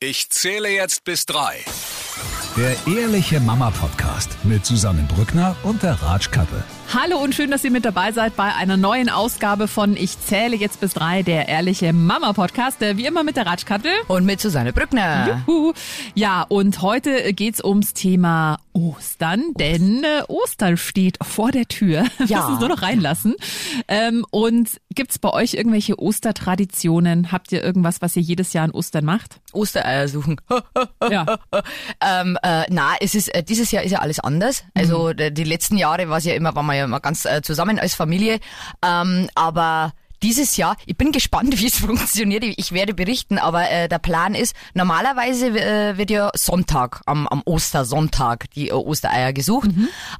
Ich 0.00 0.30
zähle 0.30 0.68
jetzt 0.68 1.02
bis 1.02 1.26
drei. 1.26 1.64
Der 2.56 2.76
Ehrliche 2.86 3.40
Mama 3.40 3.72
Podcast 3.72 4.30
mit 4.44 4.64
Susanne 4.64 5.02
Brückner 5.12 5.56
und 5.64 5.82
der 5.82 6.00
Ratschkattel. 6.00 6.62
Hallo 6.94 7.18
und 7.18 7.34
schön, 7.34 7.50
dass 7.50 7.62
ihr 7.64 7.70
mit 7.70 7.84
dabei 7.84 8.12
seid 8.12 8.34
bei 8.34 8.54
einer 8.54 8.78
neuen 8.78 9.10
Ausgabe 9.10 9.68
von 9.68 9.94
Ich 9.94 10.18
zähle 10.20 10.56
jetzt 10.56 10.80
bis 10.80 10.94
drei, 10.94 11.22
der 11.22 11.46
Ehrliche 11.46 11.92
Mama 11.92 12.32
Podcast. 12.32 12.80
Wie 12.80 13.04
immer 13.04 13.24
mit 13.24 13.36
der 13.36 13.44
Ratschkattel. 13.44 13.90
Und 14.08 14.24
mit 14.24 14.40
Susanne 14.40 14.72
Brückner. 14.72 15.42
Juhu. 15.46 15.74
Ja, 16.14 16.42
und 16.48 16.80
heute 16.80 17.34
geht's 17.34 17.62
ums 17.62 17.92
Thema 17.92 18.56
Ostern, 18.72 19.52
denn 19.58 20.02
äh, 20.02 20.22
Ostern 20.28 20.76
steht 20.78 21.18
vor 21.22 21.50
der 21.50 21.66
Tür. 21.66 22.04
Wir 22.18 22.26
Ja. 22.26 22.38
müssen 22.40 22.54
es 22.54 22.60
nur 22.60 22.68
noch 22.70 22.80
reinlassen. 22.80 23.34
Ähm, 23.86 24.24
und 24.30 24.80
gibt's 24.94 25.18
bei 25.18 25.30
euch 25.30 25.54
irgendwelche 25.54 25.98
Ostertraditionen? 26.00 27.32
Habt 27.32 27.52
ihr 27.52 27.62
irgendwas, 27.62 28.00
was 28.00 28.16
ihr 28.16 28.22
jedes 28.22 28.54
Jahr 28.54 28.64
an 28.64 28.70
Ostern 28.70 29.04
macht? 29.04 29.40
Ostereier 29.52 30.08
suchen. 30.08 30.40
Ja. 31.10 31.38
ähm, 32.04 32.36
äh, 32.42 32.64
na, 32.70 32.90
es 33.00 33.14
ist 33.14 33.34
äh, 33.34 33.42
dieses 33.42 33.70
Jahr 33.70 33.82
ist 33.82 33.92
ja 33.92 34.00
alles 34.00 34.20
anders. 34.20 34.64
Also 34.74 35.12
d- 35.12 35.30
die 35.30 35.44
letzten 35.44 35.76
Jahre 35.78 36.08
war 36.08 36.18
es 36.18 36.24
ja 36.24 36.34
immer, 36.34 36.54
waren 36.54 36.66
wir 36.66 36.77
ja 36.78 36.84
immer 36.84 37.00
ganz 37.00 37.24
äh, 37.24 37.42
zusammen 37.42 37.78
als 37.78 37.94
Familie. 37.94 38.40
Ähm, 38.84 39.28
aber 39.34 39.92
dieses 40.22 40.56
Jahr, 40.56 40.76
ich 40.86 40.96
bin 40.96 41.12
gespannt, 41.12 41.58
wie 41.60 41.66
es 41.66 41.78
funktioniert. 41.78 42.44
Ich 42.44 42.58
ich 42.58 42.72
werde 42.72 42.94
berichten, 42.94 43.38
aber 43.38 43.70
äh, 43.70 43.88
der 43.88 43.98
Plan 43.98 44.34
ist, 44.34 44.54
normalerweise 44.74 45.48
äh, 45.48 45.96
wird 45.96 46.10
ja 46.10 46.30
Sonntag, 46.34 47.00
am, 47.06 47.26
am 47.28 47.42
Ostersonntag, 47.44 48.50
die 48.50 48.68
äh, 48.68 48.72
Ostereier 48.72 49.32
gesucht. 49.32 49.70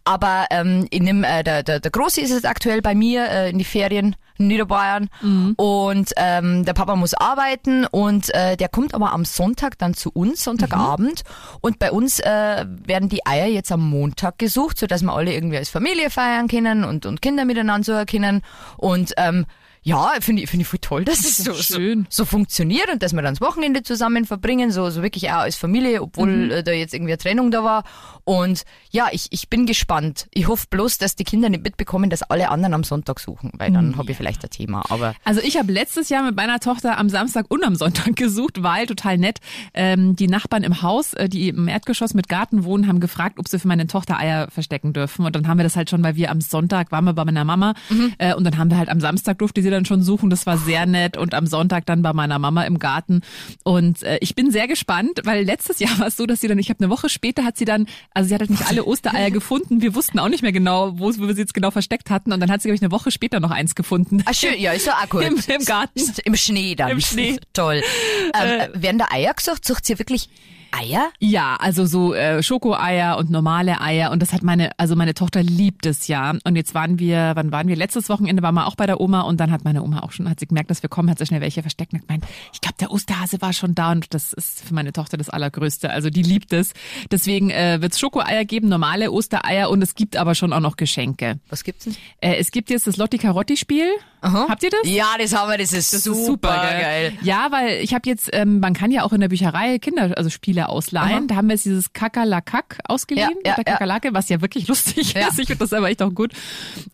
Aber 0.05 0.47
ähm, 0.51 0.87
in 0.91 1.07
dem, 1.07 1.25
äh, 1.25 1.43
der, 1.43 1.63
der, 1.63 1.81
der 1.81 1.91
Große 1.91 2.21
ist 2.21 2.31
jetzt 2.31 2.47
aktuell 2.47 2.81
bei 2.81 2.95
mir 2.95 3.29
äh, 3.29 3.51
in 3.51 3.59
die 3.59 3.65
Ferien 3.65 4.17
Niederbayern. 4.47 5.09
Und 5.57 6.13
ähm, 6.17 6.65
der 6.65 6.73
Papa 6.73 6.97
muss 6.97 7.15
arbeiten 7.15 7.87
und 7.87 8.33
äh, 8.35 8.57
der 8.57 8.69
kommt 8.69 8.95
aber 8.95 9.13
am 9.13 9.25
Sonntag 9.25 9.79
dann 9.79 9.95
zu 9.95 10.11
uns, 10.13 10.45
Sonntagabend. 10.45 11.23
Und 11.61 11.79
bei 11.79 11.91
uns 11.91 12.21
äh, 12.21 12.65
werden 12.87 13.09
die 13.09 13.27
Eier 13.27 13.47
jetzt 13.47 13.73
am 13.73 13.89
Montag 13.89 14.39
gesucht, 14.39 14.79
so 14.79 14.87
dass 14.87 15.03
wir 15.03 15.13
alle 15.13 15.33
irgendwie 15.33 15.59
als 15.59 15.69
Familie 15.69 16.11
feiern 16.11 16.49
können 16.49 16.85
und, 16.85 17.07
und 17.07 17.23
Kinder 17.23 17.45
miteinander 17.45 17.85
so 17.85 17.93
erkennen 17.93 18.43
und 18.77 19.13
ähm, 19.17 19.47
ja, 19.83 20.13
finde 20.21 20.43
ich, 20.43 20.51
finde 20.51 20.63
ich 20.63 20.69
voll 20.69 20.79
toll, 20.81 21.05
dass 21.05 21.21
es 21.21 21.39
so, 21.39 21.53
so, 21.53 21.63
schön. 21.63 22.07
so 22.11 22.25
funktioniert 22.25 22.91
und 22.93 23.03
dass 23.03 23.13
wir 23.13 23.23
dann 23.23 23.35
das 23.35 23.41
Wochenende 23.41 23.83
zusammen 23.83 24.25
verbringen, 24.25 24.71
so, 24.71 24.91
so 24.91 25.03
wirklich 25.03 25.31
auch 25.31 25.39
als 25.39 25.57
Familie, 25.57 26.03
obwohl 26.03 26.53
äh, 26.53 26.63
da 26.63 26.73
jetzt 26.73 26.95
irgendwie 26.95 27.13
eine 27.13 27.19
Trennung 27.19 27.51
da 27.51 27.65
war. 27.65 27.85
Und 28.25 28.65
ja, 28.91 29.09
ich, 29.13 29.29
ich 29.31 29.49
bin 29.49 29.67
gespannt. 29.67 30.29
Ich 30.33 30.49
hoffe 30.49 30.67
bloß, 30.69 30.99
dass 30.99 31.17
die 31.17 31.25
Kinder 31.25 31.49
nicht 31.49 31.65
mitbekommen, 31.65 32.11
dass 32.11 32.23
alle 32.23 32.51
anderen 32.51 32.75
am 32.75 32.85
Sonntag 32.85 33.21
suchen, 33.21 33.53
weil 33.57 33.73
dann 33.73 33.97
habe 33.97 34.11
ich 34.11 34.17
vielleicht 34.17 34.45
ein 34.45 34.51
Thema. 34.51 34.85
Aber 34.91 35.15
Also 35.25 35.41
ich 35.41 35.57
habe 35.57 35.73
letztes 35.73 36.09
Jahr 36.09 36.23
mit 36.23 36.37
meiner 36.37 36.61
Tochter 36.61 36.99
am 36.99 37.09
Samstag 37.09 37.47
und 37.49 37.65
am 37.65 37.75
Sonntag 37.75 38.17
gesucht, 38.17 38.63
weil 38.63 38.87
total 38.87 39.17
nett. 39.17 39.39
Ähm, 39.73 40.17
die 40.17 40.29
Nachbarn 40.29 40.63
im 40.63 40.83
Haus, 40.83 41.15
äh, 41.15 41.29
die 41.29 41.49
im 41.49 41.69
Erdgeschoss 41.69 42.15
mit 42.15 42.29
Garten 42.29 42.65
wohnen, 42.65 42.87
haben 42.87 43.01
gefragt, 43.01 43.39
ob 43.39 43.49
sie 43.49 43.59
für 43.59 43.69
meine 43.69 43.87
Tochter 43.87 44.19
Eier 44.19 44.49
verstecken 44.51 44.93
dürfen. 44.93 45.25
Und 45.25 45.35
dann 45.35 45.49
haben 45.49 45.59
wir 45.59 45.65
das 45.65 45.77
halt 45.77 45.89
schon, 45.89 46.03
weil 46.03 46.17
wir 46.17 46.31
am 46.31 46.41
Sonntag 46.41 46.93
waren 46.93 47.05
wir 47.05 47.15
bei 47.15 47.25
meiner 47.25 47.45
Mama 47.45 47.75
äh, 48.19 48.35
und 48.35 48.45
dann 48.45 48.59
haben 48.59 48.71
wir 48.71 48.77
halt 48.79 48.89
am 48.89 49.01
Samstag 49.01 49.39
durfte 49.39 49.63
sie 49.63 49.68
dann 49.71 49.85
schon 49.85 50.03
suchen. 50.03 50.31
Das 50.31 50.47
war 50.47 50.59
sehr 50.59 50.87
nett 50.87 51.17
und 51.17 51.35
am 51.35 51.47
Sonntag 51.47 51.87
dann 51.87 52.03
bei 52.03 52.13
meiner 52.13 52.39
Mama 52.39 52.65
im 52.65 52.79
Garten. 52.79 53.23
Und 53.65 54.03
äh, 54.03 54.19
ich 54.21 54.35
bin 54.35 54.51
sehr 54.51 54.69
gespannt, 54.69 55.21
weil 55.25 55.45
letztes 55.45 55.79
Jahr 55.79 55.91
war 55.99 56.07
es 56.09 56.17
so, 56.17 56.27
dass 56.27 56.41
sie 56.41 56.49
dann, 56.49 56.59
ich 56.59 56.71
habe 56.71 56.81
eine 56.81 56.91
Woche 56.91 57.09
später 57.09 57.45
hat 57.45 57.57
sie 57.57 57.65
dann, 57.65 57.87
also 58.15 58.29
sie 58.29 58.35
hat 58.35 58.41
halt 58.41 58.51
nicht 58.51 58.67
alle 58.69 58.85
Ostereier 58.85 59.31
gefunden. 59.31 59.81
Wir 59.83 59.95
wussten 59.95 60.19
auch 60.19 60.29
nicht 60.29 60.43
mehr 60.43 60.53
genau, 60.53 60.99
wo, 60.99 61.07
wo 61.17 61.27
wir 61.27 61.35
sie 61.35 61.41
jetzt 61.41 61.55
genau 61.55 61.71
versteckt 61.71 62.11
hatten. 62.11 62.33
Und 62.33 62.41
dann 62.41 62.51
hat 62.51 62.63
sie, 62.63 62.69
glaube 62.69 62.77
ich, 62.77 62.83
eine 62.83 62.93
Woche 62.93 63.11
später 63.11 63.41
noch 63.41 63.51
eins 63.51 63.75
gefunden. 63.75 64.23
Ah, 64.25 64.35
schön, 64.35 64.59
ja, 64.59 64.73
ist 64.73 64.87
ja 64.87 64.95
auch 64.95 65.09
gut. 65.09 65.23
Im- 65.25 65.39
im 65.49 65.65
Garten. 65.65 66.01
Im 66.25 66.37
Schnee 66.37 66.75
dann. 66.75 66.91
Im 66.91 67.01
Schnee. 67.01 67.39
Toll. 67.53 67.83
Ähm, 68.35 68.61
äh, 68.75 68.83
werden 68.83 68.99
da 68.99 69.07
Eier 69.11 69.35
gesucht? 69.35 69.65
Sucht 69.67 69.89
ihr 69.91 69.99
wirklich 69.99 70.29
Eier? 70.71 71.11
Ja, 71.19 71.57
also 71.59 71.87
so 71.87 72.15
äh, 72.15 72.43
Schokoeier 72.43 73.17
und 73.19 73.31
normale 73.31 73.81
Eier 73.81 74.11
und 74.11 74.21
das 74.21 74.33
hat 74.33 74.43
meine, 74.43 74.71
also 74.79 74.97
meine 74.97 75.15
Tochter 75.15 75.43
liebt 75.43 75.87
es 75.87 76.09
ja. 76.09 76.35
Und 76.45 76.57
jetzt 76.57 76.75
waren 76.75 76.99
wir, 76.99 77.33
wann 77.35 77.53
waren 77.53 77.69
wir? 77.69 77.77
Letztes 77.77 78.09
Wochenende 78.09 78.43
waren 78.43 78.55
wir 78.55 78.67
auch 78.67 78.75
bei 78.77 78.87
der 78.87 79.01
Oma 79.01 79.23
und 79.23 79.39
dann 79.41 79.51
hat 79.51 79.65
meine 79.65 79.83
Oma 79.83 80.01
auch 80.01 80.13
schon, 80.13 80.29
hat 80.29 80.41
sie 80.41 80.47
gemerkt, 80.47 80.71
dass 80.71 80.83
wir 80.83 80.91
kommen, 80.91 81.11
hat 81.11 81.19
sie 81.19 81.27
schnell 81.27 81.41
welche 81.41 81.63
versteckt 81.63 81.93
und 81.93 82.01
hat 82.01 82.09
gemeint, 82.09 82.25
ich 82.53 82.61
glaube, 82.61 82.77
der 82.81 82.91
Osterhase 82.91 83.41
war 83.41 83.53
schon 83.53 83.75
da 83.75 83.93
und 83.93 84.13
das 84.15 84.33
ist 84.33 84.65
für 84.67 84.75
meine 84.75 84.93
Tochter 84.93 85.17
das 85.17 85.31
Allergrößte. 85.31 85.91
Also 85.91 86.11
die 86.11 86.23
liebt 86.23 86.53
es. 86.53 86.73
Deswegen 87.11 87.51
äh, 87.51 87.79
wird 87.81 87.93
es 87.93 87.99
Schokoeier 88.01 88.45
geben, 88.45 88.69
normale 88.69 89.11
Ostereier 89.11 89.71
und 89.71 89.83
es 89.83 89.95
gibt 89.95 90.17
aber 90.17 90.35
schon 90.35 90.53
auch 90.53 90.61
noch 90.61 90.77
Geschenke. 90.77 91.39
Was 91.49 91.65
gibt's 91.65 91.85
denn? 91.85 91.97
Äh, 92.21 92.37
es 92.37 92.51
gibt 92.51 92.71
jetzt 92.71 92.87
das 92.87 92.97
Lotti 92.97 93.19
Carotti 93.19 93.57
Spiel. 93.57 93.89
Habt 94.21 94.65
ihr 94.65 94.71
das? 94.71 94.81
Ja, 94.85 95.15
das 95.17 95.33
haben 95.33 95.49
wir, 95.49 95.59
das 95.59 95.73
ist 95.73 95.93
Das 95.95 96.03
super, 96.03 96.19
ist 96.19 96.27
super 96.27 96.49
geil. 96.51 97.13
Ja, 97.23 97.49
weil 97.51 97.79
ich 97.85 97.95
habe 97.95 98.09
jetzt, 98.09 98.31
ähm, 98.33 98.59
man 98.59 98.75
kann 98.75 98.91
ja 98.91 99.05
auch 99.05 99.13
in 99.13 99.21
der 99.21 99.29
Bücherei 99.29 99.79
Kinder, 99.79 100.13
also 100.17 100.29
Spiele 100.29 100.58
ausleihen. 100.67 101.29
Da 101.29 101.37
haben 101.37 101.49
wir 101.49 101.55
jetzt 101.55 101.65
dieses 101.65 101.93
Kakerlakak 101.93 102.79
ausgeliehen, 102.89 103.31
Ja, 103.45 103.51
ja, 103.51 103.55
der 103.57 103.65
ja. 103.67 103.73
Kakerlake, 103.73 104.15
was 104.15 104.29
ja 104.29 104.41
wirklich 104.41 104.67
lustig 104.69 105.13
Ja. 105.15 105.29
ist. 105.29 105.39
Ich 105.39 105.47
finde 105.47 105.59
das 105.65 105.73
aber 105.73 105.89
echt 105.89 106.03
auch 106.03 106.13
gut. 106.15 106.33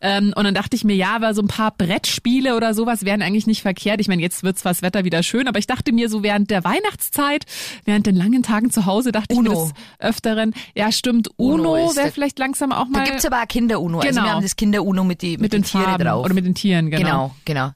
Ähm, 0.01 0.33
und 0.37 0.45
dann 0.45 0.55
dachte 0.55 0.77
ich 0.77 0.85
mir, 0.85 0.95
ja, 0.97 1.15
aber 1.17 1.35
so 1.35 1.43
ein 1.43 1.49
paar 1.49 1.71
Brettspiele 1.71 2.57
oder 2.57 2.75
sowas 2.75 3.05
wären 3.05 3.23
eigentlich 3.23 3.47
nicht 3.47 3.63
verkehrt. 3.63 4.01
Ich 4.01 4.09
meine, 4.09 4.23
jetzt 4.23 4.43
wird 4.43 4.59
zwar 4.59 4.73
das 4.73 4.83
Wetter 4.83 5.05
wieder 5.05 5.23
schön, 5.23 5.49
aber 5.49 5.59
ich 5.59 5.67
dachte 5.67 5.93
mir 5.93 6.09
so 6.09 6.23
während 6.23 6.51
der 6.51 6.65
Weihnachtszeit, 6.65 7.45
während 7.85 8.07
den 8.07 8.17
langen 8.17 8.43
Tagen 8.43 8.71
zu 8.71 8.87
Hause, 8.87 9.13
dachte 9.13 9.35
Uno. 9.35 9.51
ich 9.53 9.57
mir 9.59 9.65
das 9.99 10.09
öfteren. 10.11 10.55
Ja, 10.75 10.93
stimmt. 10.93 11.29
Uno 11.37 11.75
Uno, 11.75 11.97
wäre 11.97 12.11
vielleicht 12.11 12.39
langsam 12.39 12.73
auch 12.73 12.85
Da 12.93 12.99
mal 12.99 13.05
gibt's 13.05 13.25
aber 13.25 13.43
auch 13.43 13.49
Kinder-Uno. 13.49 13.99
Also 14.01 14.09
Genau. 14.11 14.23
wir 14.25 14.33
haben 14.33 14.43
das 14.43 14.57
Kinder-Uno 14.57 15.05
mit, 15.05 15.23
die, 15.23 15.33
mit, 15.33 15.41
mit 15.43 15.53
den, 15.53 15.63
den 15.63 15.69
Tieren 15.71 15.99
drauf. 15.99 16.25
oder 16.25 16.35
mit 16.35 16.45
den 16.45 16.55
Tieren, 16.55 16.91
genau. 16.91 17.03
genau, 17.05 17.35
genau. 17.45 17.71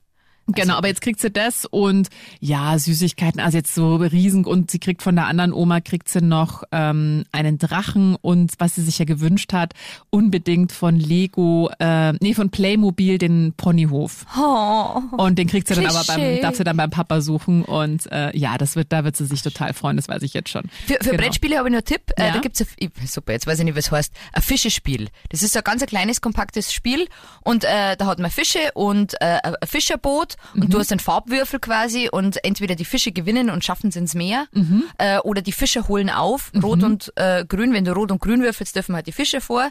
Genau, 0.48 0.75
aber 0.75 0.88
jetzt 0.88 1.00
kriegt 1.03 1.20
sie 1.20 1.31
das 1.31 1.64
und 1.66 2.09
ja, 2.41 2.78
Süßigkeiten, 2.78 3.41
also 3.41 3.59
jetzt 3.59 3.75
so 3.75 3.97
riesen 3.97 4.44
und 4.44 4.70
sie 4.70 4.78
kriegt 4.78 5.03
von 5.03 5.14
der 5.14 5.26
anderen 5.26 5.53
Oma, 5.53 5.81
kriegt 5.81 6.09
sie 6.09 6.20
noch 6.22 6.62
ähm, 6.72 7.25
einen 7.32 7.59
Drachen 7.59 8.16
und 8.20 8.53
was 8.59 8.75
sie 8.76 8.82
sich 8.82 8.98
ja 8.98 9.04
gewünscht 9.04 9.53
hat, 9.53 9.75
unbedingt 10.10 10.72
von 10.72 10.97
Lego, 10.98 11.70
äh, 11.78 12.12
nee, 12.14 12.34
von 12.34 12.50
Playmobil 12.50 13.19
den 13.19 13.53
Ponyhof. 13.56 14.25
Oh. 14.38 15.03
Und 15.16 15.38
den 15.38 15.48
kriegt 15.48 15.69
sie 15.69 15.75
dann 15.75 15.86
aber 15.86 16.03
beim, 16.06 16.41
darf 16.41 16.56
sie 16.56 16.65
dann 16.65 16.76
beim 16.76 16.91
Papa 16.91 17.20
suchen 17.20 17.62
und 17.65 18.10
äh, 18.10 18.36
ja, 18.36 18.56
das 18.59 18.75
wird, 18.76 18.92
da 18.92 19.04
wird 19.04 19.16
sie 19.16 19.26
sich 19.26 19.42
total 19.42 19.75
freuen, 19.75 19.97
das 19.97 20.09
weiß 20.09 20.22
ich 20.22 20.34
jetzt 20.34 20.48
schon. 20.50 20.65
Für, 20.86 20.94
für 21.03 21.10
Genau. 21.10 21.22
Brettspiele 21.22 21.59
habe 21.59 21.69
ich 21.69 21.72
noch 21.72 21.78
einen 21.78 21.84
Tipp. 21.84 22.03
Äh, 22.16 22.26
Ja. 22.28 22.32
da 22.32 22.38
gibt's 22.41 22.60
ein, 22.60 22.66
super, 23.06 23.32
jetzt 23.32 23.47
weiß 23.47 23.59
ich 23.59 23.65
nicht, 23.65 23.76
was 23.76 23.91
heißt. 23.91 24.12
Ein 24.32 24.42
Fischespiel. 24.42 25.09
Das 25.30 25.42
ist 25.42 25.53
so 25.53 25.59
ein 25.59 25.65
ganz 25.65 25.82
ein 25.82 25.88
kleines, 25.88 26.20
kompaktes 26.20 26.72
Spiel 26.72 27.06
und 27.42 27.65
äh, 27.65 27.97
da 27.97 28.06
hat 28.06 28.19
man 28.19 28.30
Fische 28.30 28.60
und 28.75 29.15
äh, 29.20 29.38
ein 29.42 29.54
Fischerboot 29.65 30.36
Mhm. 30.54 30.62
und 30.62 30.75
du 30.75 30.78
hast 30.78 30.91
einen 30.93 31.00
Farbwürfel 31.00 31.59
quasi 31.60 32.09
und 32.10 32.43
entweder 32.44 32.75
die 32.75 32.84
Fische 32.84 33.12
gewinnen 33.12 33.50
und 33.50 33.65
schaffen 33.65 33.88
es 33.88 33.97
ins 33.97 34.15
Meer 34.15 34.47
Mhm. 34.53 34.84
äh, 34.99 35.19
oder 35.19 35.43
die 35.43 35.53
Fische 35.53 35.88
holen 35.88 36.10
auf, 36.10 36.53
rot 36.62 36.82
und 36.82 37.12
äh, 37.16 37.44
grün. 37.47 37.72
Wenn 37.72 37.84
du 37.84 37.93
rot 37.93 38.10
und 38.12 38.21
grün 38.21 38.43
würfelst, 38.43 38.75
dürfen 38.77 38.94
halt 38.94 39.06
die 39.06 39.12
Fische 39.12 39.41
vor. 39.41 39.71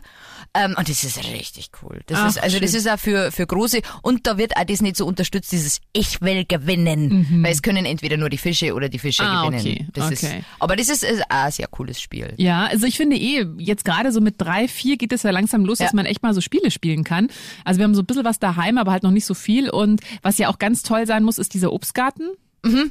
Ähm, 0.54 0.76
und 0.78 0.90
das 0.90 1.04
ist 1.04 1.18
richtig 1.32 1.72
cool. 1.82 2.02
Das 2.08 2.20
Ach, 2.20 2.30
ist, 2.30 2.42
also 2.44 2.60
das 2.60 2.72
schön. 2.72 2.80
ist 2.80 2.90
auch 2.90 3.00
für, 3.00 3.32
für 3.32 3.46
große 3.48 3.82
und 4.02 4.28
da 4.28 4.38
wird 4.38 4.56
auch 4.58 4.64
das 4.64 4.82
nicht 4.82 4.98
so 4.98 5.06
unterstützt, 5.06 5.52
dieses 5.52 5.80
Ich 5.94 6.22
will 6.22 6.46
gewinnen. 6.46 7.42
Weil 7.44 7.52
es 7.52 7.62
können 7.62 7.86
entweder 7.86 8.18
nur 8.18 8.30
die 8.30 8.38
Fische 8.38 8.74
oder 8.74 8.90
die 8.90 9.00
Fische 9.00 9.24
Mhm. 9.24 9.30
Ah, 9.30 9.46
gewinnen. 9.50 9.60
okay, 9.62 9.88
Das 9.94 10.12
ist, 10.12 10.24
okay. 10.24 10.44
aber 10.60 10.76
das 10.76 10.90
ist, 10.90 11.04
ist 11.04 11.22
auch 11.24 11.46
ein 11.46 11.52
sehr 11.52 11.68
cooles 11.68 12.00
Spiel. 12.02 12.34
Ja, 12.38 12.66
also 12.66 12.86
ich 12.86 12.98
finde 12.98 13.16
eh, 13.18 13.46
jetzt 13.58 13.84
gerade 13.86 14.12
so 14.12 14.22
mit 14.22 14.36
drei, 14.38 14.68
vier 14.68 14.98
geht 14.98 15.12
es 15.14 15.24
ja 15.24 15.32
langsam 15.32 15.66
los, 15.66 15.80
dass 15.80 15.92
Ja. 15.92 15.96
man 15.96 16.06
echt 16.06 16.22
mal 16.24 16.34
so 16.34 16.42
Spiele 16.42 16.72
spielen 16.72 17.04
kann. 17.04 17.28
Also 17.66 17.80
wir 17.80 17.86
haben 17.86 17.96
so 17.96 18.02
ein 18.02 18.06
bisschen 18.06 18.26
was 18.26 18.40
daheim, 18.40 18.78
aber 18.78 18.92
halt 18.92 19.04
noch 19.04 19.12
nicht 19.12 19.26
so 19.26 19.34
viel. 19.34 19.70
Und 19.70 20.02
was 20.22 20.38
ja 20.38 20.50
auch 20.50 20.57
ganz 20.60 20.84
toll 20.84 21.06
sein 21.08 21.24
muss, 21.24 21.38
ist 21.38 21.54
dieser 21.54 21.72
Obstgarten 21.74 22.30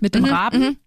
mit 0.00 0.14
dem 0.14 0.24
Raben. 0.24 0.78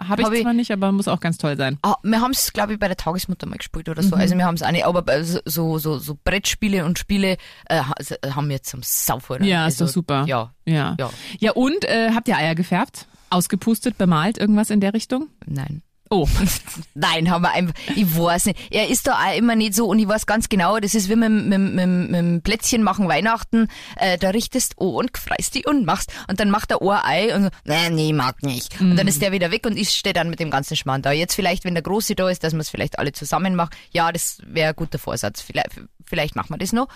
Habe 0.00 0.20
ich 0.22 0.26
Hab 0.28 0.34
ich- 0.34 0.42
zwar 0.42 0.52
nicht, 0.52 0.70
aber 0.70 0.92
muss 0.92 1.08
auch 1.08 1.18
ganz 1.18 1.38
toll 1.38 1.56
sein. 1.56 1.76
Ah, 1.82 1.96
wir 2.04 2.20
haben 2.20 2.30
es, 2.30 2.52
glaube 2.52 2.72
ich, 2.74 2.78
bei 2.78 2.86
der 2.86 2.96
Tagesmutter 2.96 3.46
mal 3.48 3.56
gespielt 3.56 3.88
oder 3.88 4.00
so. 4.02 4.14
Also 4.14 4.36
wir 4.36 4.44
haben 4.44 4.54
es 4.54 4.62
auch 4.62 4.70
nicht, 4.70 4.84
aber 4.84 5.24
so, 5.24 5.78
so, 5.78 5.98
so, 5.98 6.16
Brettspiele 6.22 6.84
und 6.84 7.00
Spiele 7.00 7.36
äh, 7.68 7.80
s- 7.98 8.14
haben 8.34 8.48
wir 8.48 8.62
zum 8.62 8.80
Saufhören. 8.84 9.42
Ja, 9.42 9.66
ist 9.66 9.74
also, 9.82 9.86
doch 9.86 9.92
super. 9.92 10.24
Ja, 10.26 10.52
Ja. 10.66 10.94
Ja. 11.00 11.10
Ja, 11.40 11.52
und 11.52 11.84
äh, 11.84 12.10
habt 12.14 12.28
ihr 12.28 12.36
Eier 12.36 12.54
gefärbt? 12.54 13.06
Ausgepustet, 13.30 13.98
bemalt, 13.98 14.38
irgendwas 14.38 14.70
in 14.70 14.80
der 14.80 14.94
Richtung? 14.94 15.28
nein. 15.46 15.82
Oh, 16.10 16.28
Nein, 16.94 17.30
haben 17.30 17.42
wir 17.42 17.52
einfach, 17.52 17.74
ich 17.94 18.16
weiß 18.16 18.46
nicht. 18.46 18.58
Er 18.70 18.88
ist 18.88 19.06
da 19.06 19.18
auch 19.18 19.36
immer 19.36 19.56
nicht 19.56 19.74
so 19.74 19.86
und 19.86 19.98
ich 19.98 20.08
weiß 20.08 20.26
ganz 20.26 20.48
genau, 20.48 20.78
das 20.78 20.94
ist 20.94 21.08
wie 21.08 21.16
mit, 21.16 21.30
mit, 21.30 21.58
mit, 21.58 21.86
mit 21.86 22.14
dem 22.14 22.42
Plätzchen 22.42 22.82
machen 22.82 23.08
Weihnachten, 23.08 23.68
äh, 23.96 24.18
da 24.18 24.30
richtest 24.30 24.74
oh 24.78 24.98
und 24.98 25.16
freist 25.16 25.54
die 25.54 25.64
und 25.66 25.84
machst 25.84 26.12
und 26.28 26.40
dann 26.40 26.50
macht 26.50 26.70
er 26.70 26.80
ein 26.80 27.04
Ei 27.04 27.34
und 27.34 27.44
so, 27.44 27.50
nein, 27.64 27.94
nee, 27.94 28.12
mag 28.12 28.42
nicht. 28.42 28.80
Und 28.80 28.96
dann 28.96 29.08
ist 29.08 29.22
der 29.22 29.32
wieder 29.32 29.50
weg 29.50 29.66
und 29.66 29.76
ich 29.76 29.90
stehe 29.90 30.12
dann 30.12 30.30
mit 30.30 30.40
dem 30.40 30.50
ganzen 30.50 30.76
Schmarrn 30.76 31.02
da. 31.02 31.12
Jetzt 31.12 31.34
vielleicht, 31.34 31.64
wenn 31.64 31.74
der 31.74 31.82
Große 31.82 32.14
da 32.14 32.28
ist, 32.28 32.44
dass 32.44 32.52
man 32.52 32.60
es 32.60 32.70
vielleicht 32.70 32.98
alle 32.98 33.12
zusammen 33.12 33.54
macht, 33.54 33.74
ja, 33.90 34.10
das 34.12 34.38
wäre 34.46 34.70
ein 34.70 34.76
guter 34.76 34.98
Vorsatz. 34.98 35.40
Vielleicht, 35.40 35.80
vielleicht 36.04 36.36
machen 36.36 36.50
wir 36.50 36.58
das 36.58 36.72
noch. 36.72 36.88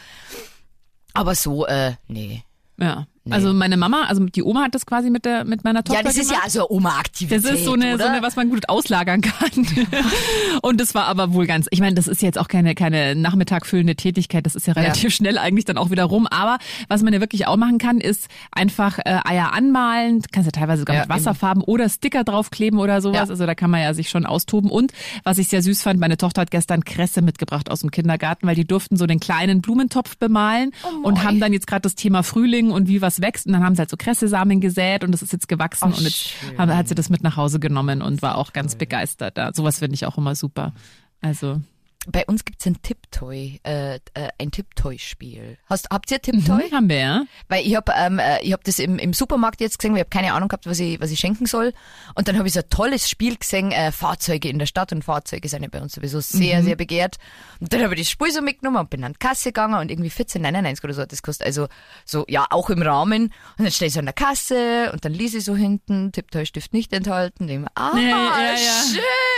Aber 1.15 1.35
so, 1.35 1.67
äh, 1.67 1.95
nee. 2.09 2.43
ja. 2.79 3.07
Also 3.31 3.53
meine 3.53 3.77
Mama, 3.77 4.05
also 4.09 4.25
die 4.25 4.43
Oma 4.43 4.65
hat 4.65 4.75
das 4.75 4.85
quasi 4.85 5.09
mit 5.09 5.25
der 5.25 5.45
mit 5.45 5.63
meiner 5.65 5.85
Tochter 5.85 6.01
Ja, 6.01 6.05
das 6.05 6.17
ist 6.17 6.29
gemacht. 6.29 6.39
ja 6.39 6.45
also 6.45 6.69
Oma-Aktivität, 6.69 7.45
Das 7.45 7.53
ist 7.53 7.65
so 7.65 7.75
eine, 7.75 7.95
oder? 7.95 8.05
so 8.05 8.11
eine, 8.11 8.23
was 8.23 8.35
man 8.37 8.51
gut 8.51 8.69
auslagern 8.69 9.21
kann. 9.21 9.67
Und 10.63 10.81
das 10.81 10.95
war 10.95 11.05
aber 11.07 11.33
wohl 11.33 11.47
ganz, 11.47 11.67
ich 11.71 11.81
meine, 11.81 11.95
das 11.95 12.09
ist 12.09 12.21
jetzt 12.23 12.39
auch 12.39 12.49
keine, 12.49 12.75
keine 12.75 13.15
nachmittagfüllende 13.15 13.95
Tätigkeit, 13.97 14.45
das 14.47 14.55
ist 14.55 14.67
ja 14.67 14.73
relativ 14.73 15.15
schnell 15.15 15.39
eigentlich 15.39 15.65
dann 15.65 15.79
auch 15.79 15.91
wieder 15.91 16.05
rum. 16.05 16.27
Aber 16.27 16.59
was 16.89 17.03
man 17.03 17.13
ja 17.13 17.21
wirklich 17.21 17.47
auch 17.47 17.57
machen 17.57 17.79
kann, 17.79 17.99
ist 17.99 18.27
einfach 18.51 18.99
äh, 18.99 19.21
Eier 19.25 19.53
anmalen, 19.53 20.23
kannst 20.33 20.47
ja 20.47 20.53
teilweise 20.61 20.81
sogar 20.81 20.97
Ja, 20.97 21.03
mit 21.03 21.11
Wasserfarben 21.11 21.63
oder 21.63 21.89
Sticker 21.89 22.25
draufkleben 22.25 22.79
oder 22.81 23.01
sowas. 23.01 23.29
Ja. 23.29 23.33
Also 23.33 23.47
da 23.47 23.55
kann 23.55 23.71
man 23.71 23.83
ja 23.83 23.95
sich 23.95 24.11
schon 24.11 24.27
austoben. 24.27 24.71
Und 24.71 24.93
was 25.23 25.39
ich 25.39 25.49
sehr 25.49 25.63
süß 25.63 25.83
fand, 25.83 26.01
meine 26.01 26.17
Tochter 26.17 26.41
hat 26.43 26.51
gestern 26.51 26.85
Kresse 26.85 27.23
mitgebracht 27.23 27.71
aus 27.71 27.81
dem 27.81 27.91
Kindergarten, 27.91 28.47
weil 28.47 28.57
die 28.57 28.65
durften 28.67 28.97
so 28.97 29.07
den 29.07 29.21
kleinen 29.21 29.61
Blumentopf 29.63 30.17
bemalen 30.17 30.73
Oh 30.85 31.07
und 31.07 31.23
haben 31.23 31.39
dann 31.41 31.53
jetzt 31.53 31.67
gerade 31.67 31.83
das 31.83 31.95
Thema 31.95 32.23
Frühling 32.23 32.71
und 32.71 32.89
wie 32.89 33.01
was 33.01 33.12
wächst. 33.21 33.47
Und 33.47 33.53
dann 33.53 33.65
haben 33.65 33.75
sie 33.75 33.81
halt 33.81 33.91
so 33.91 33.97
Kressesamen 33.97 34.61
gesät 34.61 35.05
und 35.05 35.13
das 35.13 35.23
ist 35.23 35.33
jetzt 35.33 35.49
gewachsen 35.49 35.93
Oh, 35.93 35.97
und 35.97 36.01
jetzt 36.03 36.29
schön. 36.29 36.59
hat 36.59 36.89
sie 36.89 36.95
das 36.95 37.11
mit 37.11 37.23
nach 37.23 37.37
Hause 37.37 37.61
genommen 37.61 38.01
und 38.03 38.23
war 38.23 38.37
auch 38.39 38.53
ganz 38.53 38.77
begeistert. 38.77 39.37
Da. 39.37 39.53
Sowas 39.53 39.81
finde 39.81 39.95
ich 39.95 40.07
auch 40.07 40.17
immer 40.19 40.35
super. 40.35 40.73
Also 41.21 41.61
Bei 42.09 42.25
uns 42.27 42.45
gibt's 42.45 42.67
ein 42.67 42.83
Tipptoy, 42.83 43.61
äh, 43.63 43.95
äh, 43.95 44.29
ein 44.39 44.51
Tipptoy-Spiel. 44.51 45.57
Hast, 45.67 45.89
habt 45.91 46.11
ihr 46.11 46.21
Tipptoy? 46.21 46.71
haben 46.73 46.89
wir 46.89 46.99
ja. 46.99 47.25
Weil 47.49 47.65
ich 47.65 47.77
habe 47.77 47.93
ähm, 47.97 48.19
äh, 48.19 48.41
ich 48.43 48.53
hab 48.53 48.65
das 48.65 48.81
im, 48.81 48.99
im 48.99 49.13
Supermarkt 49.13 49.61
jetzt 49.61 49.79
gesehen, 49.79 49.93
weil 49.93 49.99
ich 49.99 50.07
habe 50.07 50.11
keine 50.11 50.33
Ahnung 50.35 50.49
gehabt, 50.49 50.67
was 50.67 50.81
ich, 50.81 51.01
was 51.01 51.13
ich 51.13 51.21
schenken 51.21 51.47
soll. 51.47 51.73
Und 52.17 52.27
dann 52.27 52.39
habe 52.39 52.49
ich 52.49 52.55
so 52.55 52.61
ein 52.61 52.69
tolles 52.71 53.09
Spiel 53.09 53.37
gesehen, 53.37 53.71
äh, 53.71 53.93
Fahrzeuge 53.93 54.49
in 54.49 54.59
der 54.59 54.67
Stadt 54.67 54.93
und 54.93 55.05
Fahrzeuge 55.05 55.49
sind 55.49 55.63
ja 55.63 55.69
bei 55.71 55.81
uns 55.81 55.93
sowieso 55.93 56.19
sehr, 56.21 56.65
sehr 56.65 56.75
begehrt. 56.75 57.19
Und 57.61 57.73
dann 57.73 57.83
habe 57.83 57.95
ich 57.95 58.01
das 58.01 58.11
Spiel 58.11 58.33
so 58.33 58.43
mitgenommen 58.43 58.79
und 58.79 58.91
bin 58.91 59.05
an 59.05 59.13
die 59.13 59.19
Kasse 59.19 59.51
gegangen 59.51 59.75
und 59.75 59.91
irgendwie 59.91 60.11
14,99 60.11 60.83
oder 60.83 60.95
so 60.95 61.03
hat 61.03 61.13
das 61.13 61.23
kostet. 61.23 61.47
Also 61.47 61.69
so, 62.05 62.25
ja, 62.29 62.47
auch 62.51 62.69
im 62.71 62.83
Rahmen. 62.83 63.25
Und 63.59 63.65
dann 63.65 63.71
stehe 63.71 63.87
ich 63.87 63.95
so 63.95 64.01
an 64.01 64.07
der 64.07 64.15
Kasse 64.15 64.91
und 64.93 65.05
dann 65.05 65.15
lese 65.15 65.39
ich 65.39 65.45
so 65.45 65.55
hinten, 65.55 66.11
Tipptoy-Stift 66.11 66.73
nicht 66.73 66.93
enthalten. 66.93 67.47
Denke 67.47 67.63
mir, 67.63 67.71
ah, 67.77 67.93
Ja, 67.97 68.01
ja, 68.09 68.53
ja. 68.55 68.57
schön. 68.93 69.32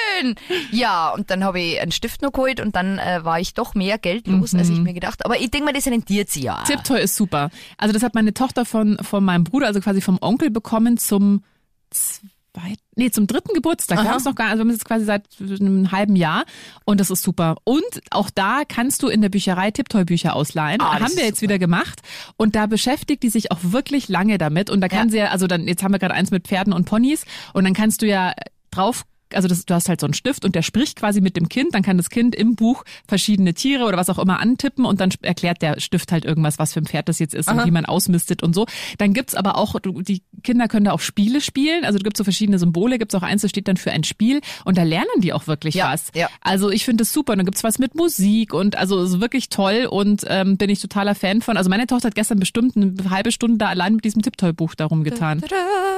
Ja, 0.71 1.11
und 1.11 1.31
dann 1.31 1.45
habe 1.45 1.61
ich 1.61 1.81
einen 1.81 1.93
Stift 1.93 2.23
noch 2.23 2.33
geholt 2.33 2.61
und 2.61 2.75
dann 2.77 2.99
äh, 2.99 3.25
war 3.25 3.41
ich 3.41 3.55
doch 3.55 3.75
mehr 3.75 3.99
Geld 3.99 4.27
los, 4.27 4.55
als 4.55 4.69
ich 4.69 4.79
mir 4.81 4.93
gedacht. 4.95 5.25
Aber 5.25 5.39
ich 5.41 5.51
denke 5.51 5.67
mal, 5.67 5.73
das 5.73 5.87
rentiert 5.87 6.31
sich 6.31 6.45
ja. 6.45 6.63
Tipptoy 6.65 7.01
ist 7.03 7.17
super. 7.17 7.51
Also 7.79 7.93
das 7.93 8.03
hat 8.03 8.15
meine 8.15 8.35
Tochter 8.35 8.65
von, 8.65 8.99
von 9.03 9.25
meinem 9.25 9.45
Bruder, 9.45 9.67
also 9.67 9.81
quasi 9.81 10.01
vom 10.01 10.19
Onkel 10.21 10.51
bekommen 10.51 10.97
zum 10.99 11.43
zweiten, 11.91 12.79
nee, 12.97 13.11
zum 13.11 13.27
dritten 13.27 13.53
Geburtstag. 13.55 13.99
Wir 13.99 14.03
Aha. 14.03 14.11
haben 14.11 14.19
es 14.19 14.25
noch 14.25 14.35
gar, 14.35 14.47
also 14.49 14.59
wir 14.59 14.61
haben 14.63 14.71
es 14.71 14.77
jetzt 14.77 14.85
quasi 14.85 15.05
seit 15.05 15.25
einem 15.41 15.91
halben 15.91 16.15
Jahr 16.17 16.45
und 16.85 17.01
das 17.01 17.11
ist 17.11 17.23
super. 17.23 17.57
Und 17.65 17.83
auch 18.11 18.31
da 18.31 18.63
kannst 18.67 19.03
du 19.03 19.09
in 19.09 19.23
der 19.23 19.29
Bücherei 19.29 19.71
Tipptoy-Bücher 19.71 20.35
ausleihen. 20.37 20.81
Ah, 20.81 21.01
haben 21.01 21.17
wir 21.17 21.25
jetzt 21.25 21.41
super. 21.41 21.43
wieder 21.51 21.59
gemacht 21.59 22.01
und 22.37 22.55
da 22.55 22.67
beschäftigt 22.67 23.23
die 23.23 23.31
sich 23.31 23.51
auch 23.51 23.59
wirklich 23.63 24.09
lange 24.09 24.39
damit 24.39 24.71
und 24.71 24.81
da 24.81 24.89
kann 24.89 25.09
Ja. 25.09 25.13
sie 25.13 25.19
ja, 25.19 25.27
also 25.29 25.47
dann, 25.47 25.67
jetzt 25.67 25.83
haben 25.83 25.93
wir 25.93 25.99
gerade 25.99 26.15
eins 26.15 26.31
mit 26.31 26.47
Pferden 26.47 26.73
und 26.73 26.85
Ponys 26.85 27.25
und 27.55 27.65
dann 27.65 27.75
kannst 27.75 28.03
du 28.03 28.07
ja 28.07 28.33
drauf 28.71 29.05
also 29.35 29.49
das, 29.49 29.65
du 29.67 29.75
hast 29.75 29.89
halt 29.89 30.01
so 30.01 30.07
einen 30.07 30.15
Stift 30.15 30.45
und 30.45 30.55
der 30.55 30.63
spricht 30.63 30.97
quasi 30.97 31.21
mit 31.21 31.37
dem 31.37 31.49
Kind, 31.49 31.75
dann 31.75 31.83
kann 31.83 31.97
das 31.97 32.11
Kind 32.11 32.35
im 32.35 32.55
Buch 32.57 32.85
verschiedene 33.09 33.55
Tiere 33.55 33.85
oder 33.85 33.97
was 33.97 34.09
auch 34.11 34.19
immer 34.19 34.41
antippen 34.41 34.85
und 34.85 35.01
dann 35.01 35.11
erklärt 35.23 35.63
der 35.63 35.81
Stift 35.81 36.13
halt 36.13 36.25
irgendwas, 36.25 36.59
was 36.59 36.73
für 36.73 36.81
ein 36.81 36.87
Pferd 36.87 37.09
das 37.09 37.19
jetzt 37.19 37.35
ist 37.35 37.49
und 37.49 37.65
wie 37.67 37.71
man 37.71 37.85
ausmistet 37.87 38.43
und 38.43 38.55
so. 38.55 38.67
Dann 38.99 39.13
gibt's 39.15 39.35
aber 39.35 39.57
auch, 39.59 39.79
du- 39.81 40.03
die 40.03 40.23
Kinder 40.43 40.69
können 40.69 40.85
da 40.87 40.93
auch 40.93 41.01
Spiele 41.01 41.41
spielen, 41.41 41.85
also 41.85 41.99
du 41.99 42.05
gibt's 42.05 42.19
so 42.19 42.25
verschiedene 42.25 42.59
Symbole, 42.59 42.99
gibt's 42.99 43.15
auch 43.15 43.23
eins, 43.23 43.43
das 43.43 43.51
steht 43.51 43.69
dann 43.69 43.77
für 43.77 43.91
ein 43.93 44.05
Spiel 44.05 44.41
und 44.65 44.79
da 44.79 44.83
lernen 44.83 45.07
die 45.21 45.33
auch 45.33 45.47
wirklich 45.47 45.75
Ja, 45.75 45.93
was. 45.93 46.07
ja. 46.15 46.29
Also 46.41 46.71
ich 46.71 46.85
finde 46.85 47.03
es 47.03 47.13
super. 47.13 47.33
Und 47.33 47.39
dann 47.39 47.47
gibt's 47.47 47.65
was 47.65 47.79
mit 47.79 47.95
Musik 47.95 48.53
und 48.55 48.77
also 48.77 49.03
ist 49.03 49.21
wirklich 49.21 49.49
toll 49.49 49.87
und 49.91 50.25
ähm, 50.29 50.57
bin 50.57 50.71
ich 50.71 50.81
totaler 50.81 51.15
Fan 51.15 51.41
von. 51.43 51.57
Also 51.57 51.71
meine 51.71 51.87
Tochter 51.87 52.09
hat 52.09 52.15
gestern 52.15 52.39
bestimmt 52.39 52.77
eine 52.77 52.95
halbe 53.11 53.33
Stunde 53.33 53.59
da 53.59 53.69
allein 53.69 53.95
mit 53.97 54.05
diesem 54.05 54.23
Tipptoy-Buch 54.23 54.75
darum 54.75 55.05
getan. 55.05 55.43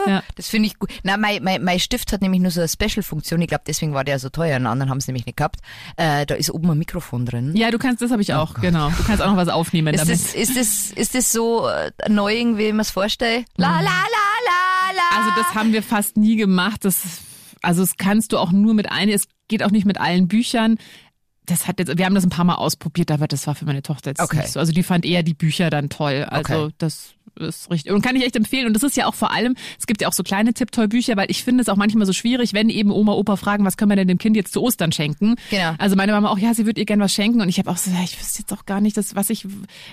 Ja. 0.07 0.23
Das 0.37 0.49
finde 0.49 0.69
ich 0.69 0.79
gut. 0.79 0.91
Na, 1.03 1.17
mein, 1.17 1.43
mein, 1.43 1.63
mein 1.65 1.79
Stift 1.81 2.13
hat 2.13 2.23
nämlich 2.23 2.41
nur 2.41 2.51
so 2.51 2.61
eine 2.61 2.69
Special-Funktion. 2.69 3.26
Ich 3.33 3.49
glaube, 3.49 3.65
deswegen 3.67 3.95
war 3.95 4.05
der 4.05 4.19
so 4.19 4.29
teuer. 4.29 4.57
Einen 4.57 4.67
anderen 4.67 4.91
haben 4.91 4.99
es 4.99 5.07
nämlich 5.07 5.27
nicht 5.27 5.37
gehabt. 5.37 5.61
Äh, 5.97 6.27
da 6.27 6.35
ist 6.35 6.51
oben 6.51 6.71
ein 6.71 6.79
Mikrofon 6.79 7.27
drin. 7.27 7.55
Ja, 7.57 7.71
du 7.71 7.79
kannst, 7.79 8.01
das 8.03 8.11
habe 8.11 8.23
ich 8.23 8.35
auch, 8.35 8.55
genau. 8.55 8.91
Du 8.91 9.03
kannst 9.05 9.23
auch 9.23 9.27
noch 9.31 9.37
was 9.37 9.49
aufnehmen 9.49 9.95
Ist 9.95 10.01
damit. 10.05 10.15
das, 10.15 10.35
ist 10.35 10.57
das, 10.57 10.91
ist 10.93 11.15
das 11.15 11.33
so 11.33 11.69
äh, 11.69 11.91
annoying, 12.05 12.57
wie 12.59 12.65
ich 12.67 12.73
mir 12.73 12.83
es 12.83 12.91
vorstelle? 12.91 13.45
La, 13.57 13.81
la, 13.81 13.81
la, 13.81 13.91
la, 13.91 14.93
la. 14.95 15.19
Also 15.19 15.31
das 15.41 15.55
haben 15.55 15.73
wir 15.73 15.83
fast 15.83 16.17
nie 16.17 16.37
gemacht. 16.37 16.85
Das, 16.85 17.03
also 17.63 17.83
das 17.83 17.97
kannst 17.97 18.33
du 18.33 18.39
auch 18.39 18.53
nur 18.53 18.75
mit 18.75 18.91
ein, 18.91 19.09
es 19.09 19.25
geht 19.49 19.63
auch 19.63 19.71
nicht 19.71 19.87
mit 19.87 20.01
allen 20.01 20.29
Büchern. 20.29 20.77
Das 21.45 21.69
hat 21.69 21.79
jetzt, 21.79 21.97
wir 21.97 22.05
haben 22.05 22.15
das 22.15 22.25
ein 22.25 22.31
paar 22.31 22.45
Mal 22.45 22.57
ausprobiert, 22.57 23.11
aber 23.13 23.29
das 23.29 23.47
war 23.47 23.55
für 23.55 23.65
meine 23.67 23.83
Tochter 23.83 24.11
jetzt 24.11 24.21
Okay. 24.21 24.39
nicht 24.39 24.53
so. 24.53 24.59
Also 24.61 24.73
die 24.73 24.83
fand 24.83 25.05
eher 25.05 25.23
die 25.23 25.35
Bücher 25.35 25.71
dann 25.71 25.89
toll. 25.89 26.25
Also 26.29 26.55
Okay. 26.65 26.75
das 26.79 27.15
ist 27.39 27.71
richtig. 27.71 27.93
Und 27.93 28.03
kann 28.03 28.17
ich 28.17 28.25
echt 28.25 28.37
empfehlen. 28.37 28.67
Und 28.67 28.75
das 28.75 28.83
ist 28.83 28.97
ja 28.97 29.07
auch 29.07 29.15
vor 29.15 29.31
allem, 29.33 29.55
es 29.79 29.87
gibt 29.87 30.01
ja 30.03 30.09
auch 30.09 30.13
so 30.13 30.23
kleine 30.23 30.55
Tipptoy-Bücher, 30.55 31.17
weil 31.17 31.31
ich 31.31 31.45
finde 31.45 31.63
es 31.63 31.69
auch 31.69 31.77
manchmal 31.77 32.07
so 32.07 32.13
schwierig, 32.13 32.53
wenn 32.53 32.69
eben 32.71 32.91
Oma, 32.91 33.13
Opa 33.13 33.37
fragen, 33.37 33.65
was 33.65 33.77
können 33.77 33.91
wir 33.91 33.97
denn 33.97 34.09
dem 34.09 34.19
Kind 34.19 34.37
jetzt 34.37 34.53
zu 34.53 34.63
Ostern 34.63 34.93
schenken? 34.93 35.37
Genau. 35.51 35.75
Also 35.79 35.97
meine 35.97 36.13
Mama 36.13 36.31
auch, 36.31 36.39
ja, 36.39 36.55
sie 36.55 36.67
würde 36.67 36.81
ihr 36.81 36.87
gern 36.87 37.01
was 37.01 37.13
schenken. 37.13 37.41
Und 37.41 37.49
ich 37.49 37.59
habe 37.59 37.71
auch 37.71 37.77
so, 37.77 37.91
ja, 37.91 38.03
ich 38.03 38.19
wüsste 38.19 38.41
jetzt 38.41 38.53
auch 38.53 38.65
gar 38.67 38.81
nicht, 38.81 38.97
das, 38.97 39.15
was 39.15 39.31
ich, 39.31 39.47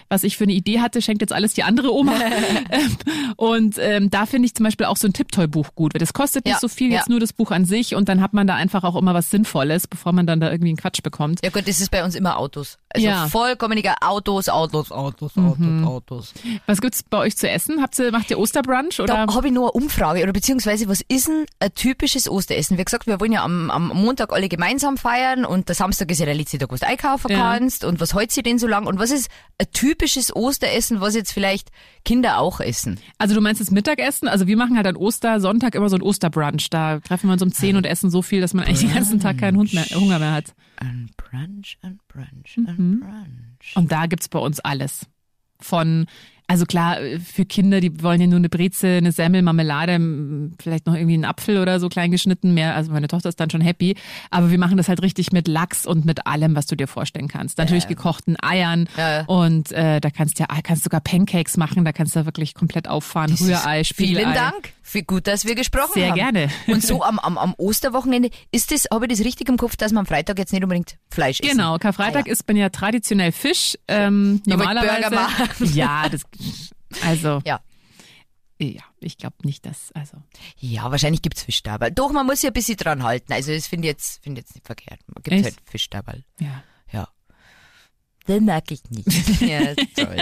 was 0.10 0.24
ich 0.24 0.38
für 0.38 0.44
eine 0.46 0.54
Idee 0.54 0.80
hatte, 0.80 1.02
schenkt 1.02 1.22
jetzt 1.22 1.34
alles 1.34 1.54
die 1.54 1.64
andere 1.64 1.94
Oma. 1.94 2.14
Ähm, 2.72 2.98
und 3.38 3.76
ähm, 3.80 4.10
da 4.10 4.26
finde 4.26 4.46
ich 4.48 4.56
zum 4.56 4.64
Beispiel 4.64 4.86
auch 4.86 4.98
so 4.98 5.08
ein 5.08 5.14
Tipptoy-Buch 5.14 5.76
gut. 5.76 5.94
weil 5.94 6.00
Das 6.00 6.14
kostet 6.14 6.46
nicht 6.46 6.54
Ja, 6.56 6.60
so 6.60 6.68
viel, 6.68 6.92
ja. 6.92 6.98
jetzt 7.00 7.10
nur 7.10 7.20
das 7.20 7.34
Buch 7.34 7.52
an 7.52 7.66
sich 7.66 7.94
und 7.96 8.10
dann 8.10 8.22
hat 8.22 8.34
man 8.34 8.48
da 8.48 8.56
einfach 8.56 8.84
auch 8.84 8.96
immer 8.96 9.14
was 9.14 9.30
Sinnvolles, 9.30 9.88
bevor 9.88 10.12
man 10.14 10.26
dann 10.26 10.40
da 10.40 10.52
irgendwie 10.52 10.70
einen 10.70 10.78
Quatsch 10.78 11.02
bekommt. 11.04 11.40
Ja 11.44 11.50
gut, 11.52 11.68
das 11.68 11.80
ist 11.82 11.92
bei 11.92 12.04
uns 12.04 12.16
immer 12.16 12.38
Autos. 12.38 12.78
Also 12.90 13.06
Ja. 13.08 13.26
Mhm. 13.26 13.30
vollkommen 13.30 13.78
egal. 13.78 13.96
Autos, 14.02 14.50
Autos, 14.50 14.92
Autos, 14.92 15.38
Autos, 15.38 15.84
Autos. 15.86 16.34
Was 16.66 16.82
gibt's 16.82 17.04
bei 17.04 17.18
euch 17.18 17.33
zu 17.36 17.50
essen? 17.50 17.82
Habt 17.82 17.98
ihr, 18.00 18.12
macht 18.12 18.30
ihr 18.32 18.40
Osterbrunch 18.40 19.00
oder? 19.00 19.26
Da 19.26 19.34
habe 19.34 19.48
ich 19.48 19.54
nur 19.54 19.64
eine 19.64 19.72
Umfrage 19.84 20.22
oder 20.24 20.34
beziehungsweise 20.34 20.88
was 20.88 21.02
ist 21.08 21.28
denn 21.28 21.46
ein 21.60 21.74
typisches 21.74 22.30
Osteressen? 22.30 22.78
Wie 22.78 22.84
gesagt, 22.84 23.08
wir 23.08 23.20
wollen 23.20 23.32
ja 23.32 23.44
am, 23.44 23.70
am 23.72 23.88
Montag 23.90 24.32
alle 24.34 24.50
gemeinsam 24.50 24.98
feiern 24.98 25.46
und 25.46 25.68
der 25.70 25.76
Samstag 25.76 26.10
ist 26.12 26.20
ja 26.20 26.26
der 26.26 26.36
letzte 26.36 26.58
Tag, 26.58 26.72
wo 26.72 26.76
du 26.76 26.86
einkaufen 26.88 27.32
Ja. 27.32 27.38
kannst 27.40 27.84
und 27.86 28.00
was 28.00 28.14
hält 28.14 28.32
sie 28.32 28.44
denn 28.44 28.60
so 28.60 28.68
lang 28.68 28.86
und 28.88 29.00
was 29.00 29.12
ist 29.12 29.30
ein 29.60 29.68
typisches 29.72 30.36
Osteressen, 30.36 31.02
was 31.02 31.16
jetzt 31.16 31.32
vielleicht 31.34 31.70
Kinder 32.06 32.40
auch 32.40 32.60
essen? 32.60 33.00
Also 33.18 33.36
du 33.36 33.42
meinst 33.42 33.62
das 33.62 33.72
Mittagessen? 33.72 34.28
Also 34.28 34.48
wir 34.48 34.58
machen 34.58 34.76
halt 34.78 34.88
an 34.88 34.96
Ostersonntag 34.96 35.76
immer 35.76 35.90
so 35.90 35.96
ein 35.96 36.02
Osterbrunch. 36.02 36.70
Da 36.70 37.00
treffen 37.00 37.28
wir 37.28 37.34
uns 37.34 37.42
um 37.42 37.52
10 37.52 37.76
und 37.78 37.86
essen 37.86 38.10
so 38.10 38.22
viel, 38.22 38.42
dass 38.42 38.54
man 38.54 38.66
eigentlich 38.66 38.82
den 38.82 38.94
ganzen 38.94 39.20
Tag 39.20 39.38
keinen 39.38 39.58
Hund 39.58 39.74
mehr, 39.74 39.86
Hunger 39.86 40.20
mehr 40.20 40.32
hat. 40.34 40.54
Ein 40.78 41.10
Brunch, 41.18 41.78
ein 41.82 42.00
Brunch, 42.08 42.58
Mhm. 42.58 42.66
ein 42.68 43.00
Brunch. 43.60 43.76
Und 43.76 43.92
da 43.92 44.06
gibt's 44.08 44.28
bei 44.28 44.40
uns 44.40 44.60
alles. 44.60 45.06
Von, 45.60 46.08
also 46.48 46.66
klar, 46.66 46.98
für 47.24 47.46
Kinder, 47.46 47.80
die 47.80 48.02
wollen 48.04 48.20
ja 48.22 48.28
nur 48.28 48.38
eine 48.38 48.50
Breze, 48.50 48.88
eine 48.98 49.12
Semmel, 49.12 49.42
Marmelade, 49.42 50.00
vielleicht 50.62 50.86
noch 50.86 50.94
irgendwie 50.96 51.14
einen 51.16 51.26
Apfel 51.26 51.58
oder 51.60 51.80
so 51.80 51.90
klein 51.90 52.12
geschnitten 52.12 52.54
mehr. 52.54 52.76
Also 52.76 52.92
meine 52.92 53.08
Tochter 53.08 53.30
ist 53.30 53.40
dann 53.40 53.50
schon 53.50 53.62
happy. 53.62 53.96
Aber 54.30 54.52
wir 54.52 54.58
machen 54.58 54.78
das 54.78 54.88
halt 54.90 55.02
richtig 55.02 55.32
mit 55.32 55.48
Lachs 55.48 55.86
und 55.86 56.06
mit 56.06 56.28
allem, 56.28 56.56
was 56.56 56.66
du 56.68 56.76
dir 56.76 56.88
vorstellen 56.88 57.28
kannst. 57.28 57.58
Natürlich 57.58 57.88
gekochten 57.88 58.36
Eiern. 58.42 58.88
Ja. 58.98 59.24
Und 59.26 59.72
äh, 59.72 60.00
da 60.02 60.10
kannst 60.10 60.40
du 60.40 60.44
ja 60.44 60.62
kannst 60.64 60.84
sogar 60.84 61.02
Pancakes 61.02 61.58
machen, 61.58 61.86
da 61.86 61.92
kannst 61.92 62.16
du 62.16 62.26
wirklich 62.26 62.54
komplett 62.54 62.88
auffahren. 62.88 63.34
Rührei, 63.34 63.84
Spiegelei. 63.84 64.22
Vielen 64.22 64.34
Dank. 64.34 64.74
Für 64.86 65.02
gut, 65.02 65.28
dass 65.28 65.46
wir 65.46 65.56
gesprochen 65.56 65.94
Sehr 65.96 66.10
haben. 66.10 66.16
gerne. 66.16 66.50
Und 66.68 66.84
so 66.84 67.04
am, 67.04 67.18
am, 67.18 67.38
am 67.38 67.54
Osterwochenende, 67.58 68.30
ist 68.52 68.72
das, 68.72 68.86
habe 68.92 69.06
ich 69.06 69.12
das 69.18 69.26
richtig 69.26 69.48
im 69.50 69.58
Kopf, 69.58 69.76
dass 69.78 69.92
man 69.94 70.02
am 70.02 70.06
Freitag 70.06 70.38
jetzt 70.38 70.52
nicht 70.52 70.62
unbedingt 70.62 70.98
Fleisch 71.10 71.40
isst? 71.40 71.50
Genau, 71.52 71.78
Karfreitag 71.78 72.24
Ah, 72.26 72.28
ja. 72.28 72.32
isst 72.34 72.48
man 72.48 72.58
ja 72.58 72.70
traditionell 72.70 73.32
Fisch. 73.32 73.78
Ähm, 73.88 74.42
normalerweise. 74.46 75.16
Ja, 75.74 76.10
das 76.10 76.22
also 77.04 77.42
Ja. 77.46 77.62
ja, 78.60 78.82
ich 79.00 79.18
glaube 79.18 79.36
nicht, 79.44 79.66
dass 79.66 79.92
also 79.94 80.18
Ja, 80.60 80.90
wahrscheinlich 80.92 81.22
gibt's 81.22 81.44
Fischstabal. 81.44 81.92
Doch, 81.92 82.12
man 82.12 82.26
muss 82.26 82.42
sich 82.42 82.50
ein 82.50 82.54
bisschen 82.54 82.78
dran 82.78 83.04
halten. 83.04 83.34
Also 83.34 83.54
das 83.54 83.68
finde 83.68 83.88
ich 83.88 83.92
jetzt, 83.94 84.24
finde 84.24 84.40
ich 84.40 84.46
jetzt 84.46 84.56
nicht 84.56 84.66
verkehrt. 84.66 85.00
Man 85.08 85.22
gibt 85.24 85.44
halt 85.44 85.56
Fischstabal. 85.66 86.24
ja. 86.40 86.64
Den 88.28 88.46
mag 88.46 88.64
ich 88.72 88.82
nicht. 88.90 89.08
ja, 89.42 89.76
toll. 89.96 90.18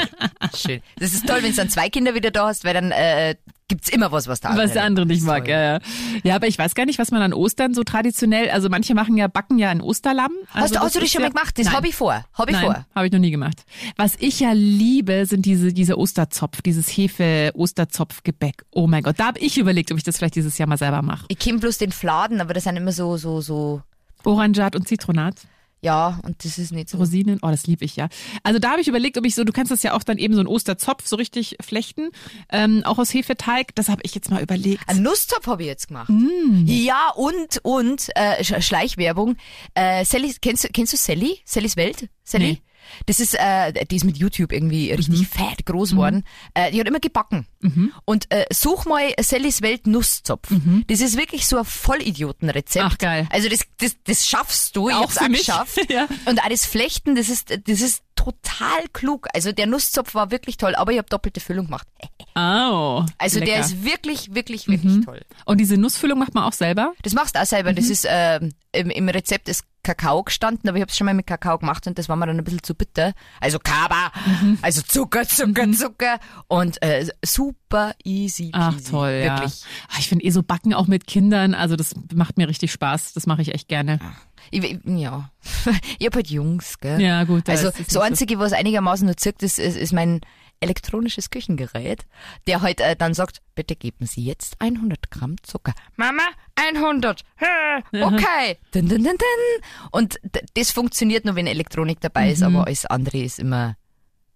Schön. 0.56 0.82
Das 0.98 1.14
ist 1.14 1.28
toll, 1.28 1.44
wenn 1.44 1.52
du 1.52 1.56
dann 1.58 1.70
zwei 1.70 1.90
Kinder 1.90 2.16
wieder 2.16 2.32
da 2.32 2.48
hast, 2.48 2.64
weil 2.64 2.74
dann 2.74 2.92
äh, 2.92 3.36
gibt's 3.68 3.90
immer 3.90 4.12
was, 4.12 4.28
was 4.28 4.42
der 4.42 4.50
andere 4.50 4.66
Was 4.66 4.74
der 4.74 4.84
andere 4.84 5.06
nicht 5.06 5.24
mag, 5.24 5.48
ja, 5.48 5.74
ja. 5.74 5.80
Ja, 6.24 6.36
aber 6.36 6.48
ich 6.48 6.58
weiß 6.58 6.74
gar 6.76 6.86
nicht, 6.86 7.00
was 7.00 7.12
man 7.12 7.22
an 7.22 7.34
Ostern 7.34 7.74
so 7.74 7.84
traditionell, 7.84 8.50
also 8.50 8.70
manche 8.70 8.96
machen 8.96 9.18
ja, 9.18 9.28
backen 9.28 9.60
ja 9.60 9.70
ein 9.70 9.82
Osterlamm. 9.82 10.32
Hast 10.48 10.64
Also 10.64 10.76
du, 10.76 10.80
hast 10.82 10.96
du 10.96 11.00
das 11.00 11.06
ist 11.06 11.14
schon 11.14 11.22
ja, 11.22 11.30
mal 11.30 11.34
gemacht? 11.34 11.60
Das 11.60 11.72
habe 11.72 11.88
ich 11.88 11.96
vor. 11.96 12.26
Habe 12.34 12.52
ich 12.52 12.58
Nein, 12.58 12.66
vor. 12.66 12.86
habe 12.96 13.06
ich 13.06 13.14
noch 13.14 13.20
nie 13.20 13.32
gemacht. 13.32 13.64
Was 13.98 14.16
ich 14.20 14.40
ja 14.40 14.52
liebe, 14.52 15.26
sind 15.26 15.46
diese, 15.46 15.72
diese 15.72 15.98
Osterzopf, 15.98 16.62
dieses 16.64 16.88
Hefe-Osterzopfgebäck. 16.88 18.66
Oh 18.72 18.88
mein 18.88 19.04
Gott, 19.04 19.20
da 19.20 19.28
habe 19.28 19.40
ich 19.40 19.58
überlegt, 19.58 19.92
ob 19.92 19.98
ich 19.98 20.04
das 20.04 20.18
vielleicht 20.18 20.36
dieses 20.36 20.58
Jahr 20.58 20.68
mal 20.68 20.78
selber 20.78 21.02
mache. 21.02 21.26
Ich 21.30 21.40
kenne 21.40 21.60
bloß 21.60 21.78
den 21.78 21.92
Fladen, 21.92 22.42
aber 22.42 22.54
das 22.54 22.64
sind 22.64 22.76
immer 22.78 22.92
so, 22.92 23.16
so, 23.18 23.42
so, 23.42 23.82
Orangat 24.24 24.76
und 24.76 24.88
Zitronat. 24.88 25.36
Ja, 25.82 26.20
und 26.24 26.46
das 26.46 26.58
ist 26.58 26.72
nicht 26.72 26.90
so. 26.90 26.98
Rosinen, 26.98 27.40
oh, 27.42 27.50
das 27.50 27.66
lieb 27.68 27.82
ich 27.82 27.96
ja. 27.96 28.08
Also 28.44 28.60
da 28.60 28.72
habe 28.72 28.82
ich 28.82 28.88
überlegt, 28.88 29.18
ob 29.18 29.26
ich 29.26 29.34
so, 29.36 29.44
du 29.44 29.52
kannst 29.52 29.72
das 29.72 29.82
ja 29.84 29.94
auch 29.94 30.04
dann 30.04 30.18
eben 30.18 30.34
so 30.34 30.40
einen 30.40 30.48
Osterzopf 30.48 31.08
so 31.08 31.16
richtig 31.16 31.58
flechten, 31.60 32.10
ähm, 32.52 32.84
auch 32.86 33.00
aus 33.00 33.14
Hefeteig. 33.14 33.74
Das 33.76 33.90
habe 33.90 34.02
ich 34.04 34.14
jetzt 34.14 34.30
mal 34.30 34.42
überlegt. 34.42 34.84
Ein 34.88 35.02
Nusszopf 35.02 35.48
habe 35.48 35.64
ich 35.64 35.68
jetzt 35.68 35.88
gemacht. 35.88 36.10
Mm. 36.10 36.66
Ja, 36.68 37.10
und, 37.16 37.60
und, 37.64 38.10
äh, 38.16 38.42
Sch- 38.44 38.62
Schleichwerbung. 38.62 39.38
Äh, 39.74 40.06
Sally, 40.06 40.34
kennst 40.42 40.64
du, 40.66 40.68
kennst 40.70 40.94
du 40.94 40.98
Sally? 40.98 41.40
Sallys 41.46 41.76
Welt? 41.76 42.10
Sally? 42.24 42.46
Nee. 42.54 42.62
Das 43.06 43.20
ist, 43.20 43.36
äh, 43.38 43.86
die 43.86 43.96
ist 43.96 44.04
mit 44.04 44.18
YouTube 44.18 44.52
irgendwie 44.52 44.92
richtig 44.92 45.20
Mhm. 45.22 45.26
fett 45.26 45.66
groß 45.66 45.92
geworden. 45.92 46.24
Äh, 46.54 46.72
die 46.72 46.80
hat 46.80 46.88
immer 46.88 47.00
gebacken. 47.00 47.48
Und 48.06 48.32
äh, 48.32 48.46
such 48.52 48.86
mal 48.86 49.14
Sallys 49.20 49.62
Welt 49.62 49.88
Nusszopf. 49.88 50.50
Das 50.88 51.00
ist 51.00 51.18
wirklich 51.18 51.46
so 51.46 51.58
ein 51.58 51.66
Vollidiotenrezept. 51.66 52.84
Mhm. 52.86 52.92
Ach, 52.94 52.98
geil. 52.98 53.28
Also 53.32 53.50
das, 53.50 53.62
das, 53.78 53.96
das 54.04 54.28
schaffst 54.28 54.76
du. 54.76 54.90
Ich 54.90 54.96
Auch 54.96 55.02
hab's 55.04 55.18
auch 55.18 55.28
geschafft. 55.28 55.80
Ja. 55.90 56.08
Und 56.26 56.40
das 56.50 56.66
Flechten, 56.66 57.16
das 57.16 57.28
ist, 57.30 57.50
das 57.50 57.82
ist 57.82 58.02
total 58.24 58.88
klug. 58.94 59.28
Also 59.34 59.52
der 59.52 59.68
Nusszopf 59.68 60.14
war 60.14 60.32
wirklich 60.32 60.58
toll, 60.58 60.76
aber 60.76 60.92
ich 60.92 60.98
habe 60.98 61.10
doppelte 61.10 61.40
Füllung 61.40 61.66
gemacht. 61.66 61.88
Oh. 62.36 63.04
Also 63.18 63.40
lecker. 63.40 63.52
Mhm. 63.52 63.56
der 63.56 63.60
ist 63.62 63.84
wirklich, 63.84 64.34
wirklich, 64.34 64.68
wirklich 64.68 65.06
toll. 65.06 65.22
Und 65.46 65.60
diese 65.60 65.78
Nussfüllung 65.78 66.20
macht 66.20 66.34
man 66.34 66.44
auch 66.46 66.54
selber? 66.54 66.94
Das 67.02 67.14
machst 67.14 67.36
du 67.36 67.42
auch 67.42 67.46
selber. 67.46 67.72
Mhm. 67.72 67.76
Das 67.76 67.86
ist 67.90 68.06
ähm, 68.10 68.54
im, 68.72 68.90
im 68.90 69.10
Rezept 69.10 69.50
ist 69.50 69.64
Kakao 69.84 70.24
gestanden, 70.24 70.70
aber 70.70 70.78
ich 70.78 70.82
habe 70.82 70.92
es 70.92 70.98
schon 70.98 71.06
mal 71.06 71.14
mit 71.16 71.26
Kakao 71.26 71.58
gemacht 71.58 71.88
und 71.88 71.98
das 71.98 72.08
war 72.08 72.16
mir 72.16 72.28
dann 72.28 72.38
ein 72.38 72.44
bisschen 72.44 72.62
zu 72.64 72.76
bitter. 72.76 73.14
Also 73.40 73.58
Kaba, 73.60 74.12
Mhm. 74.42 74.60
also 74.62 74.82
Zucker, 74.84 75.28
Zucker, 75.28 75.72
Zucker 75.74 76.20
und 76.48 76.82
äh, 76.84 77.08
super 77.26 77.94
easy. 78.04 78.52
Ach 78.54 78.76
peasy. 78.76 78.92
toll, 78.92 79.22
ja. 79.26 79.38
Wirklich. 79.40 79.64
Ah, 79.90 79.96
Ich 80.00 80.08
finde 80.08 80.24
eh 80.26 80.30
so 80.30 80.44
Backen 80.44 80.74
auch 80.76 80.86
mit 80.88 81.08
Kindern, 81.08 81.56
also 81.56 81.76
das 81.76 81.96
macht 82.14 82.38
mir 82.38 82.48
richtig 82.48 82.72
Spaß. 82.72 83.14
Das 83.14 83.26
mache 83.26 83.42
ich 83.42 83.54
echt 83.56 83.68
gerne. 83.68 84.00
Ich, 84.02 84.31
ich- 84.50 84.80
ja, 84.86 85.30
ich 86.00 86.06
hab 86.08 86.16
halt 86.16 86.28
Jungs, 86.30 86.80
gell? 86.80 87.00
Ja, 87.02 87.24
gut, 87.24 87.48
da 87.48 87.52
Also 87.54 87.70
das 87.72 87.88
so- 87.88 88.00
Einzige, 88.02 88.40
was 88.40 88.54
einigermaßen 88.54 89.06
nur 89.06 89.18
zirkt, 89.18 89.44
ist, 89.44 89.60
ist, 89.60 89.76
ist 89.78 89.94
mein 89.94 90.22
elektronisches 90.60 91.32
Küchengerät, 91.32 92.06
der 92.48 92.62
halt 92.62 92.82
äh, 92.82 92.96
dann 92.96 93.14
sagt, 93.16 93.42
bitte 93.56 93.76
geben 93.76 94.06
Sie 94.06 94.24
jetzt 94.24 94.56
100 94.60 95.10
Gramm 95.10 95.36
Zucker. 95.42 95.74
Mama, 95.96 96.22
100. 96.56 97.22
Hä, 97.38 97.46
Okay. 98.04 98.58
Dun, 98.72 98.88
dun, 98.88 99.04
dun, 99.04 99.18
dun. 99.18 99.64
Und 99.92 100.20
das 100.56 100.70
funktioniert 100.72 101.26
nur, 101.26 101.36
wenn 101.36 101.48
Elektronik 101.48 102.00
dabei 102.00 102.30
ist, 102.32 102.44
aber 102.44 102.66
alles 102.68 102.86
andere 102.86 103.18
ist 103.20 103.40
immer 103.40 103.76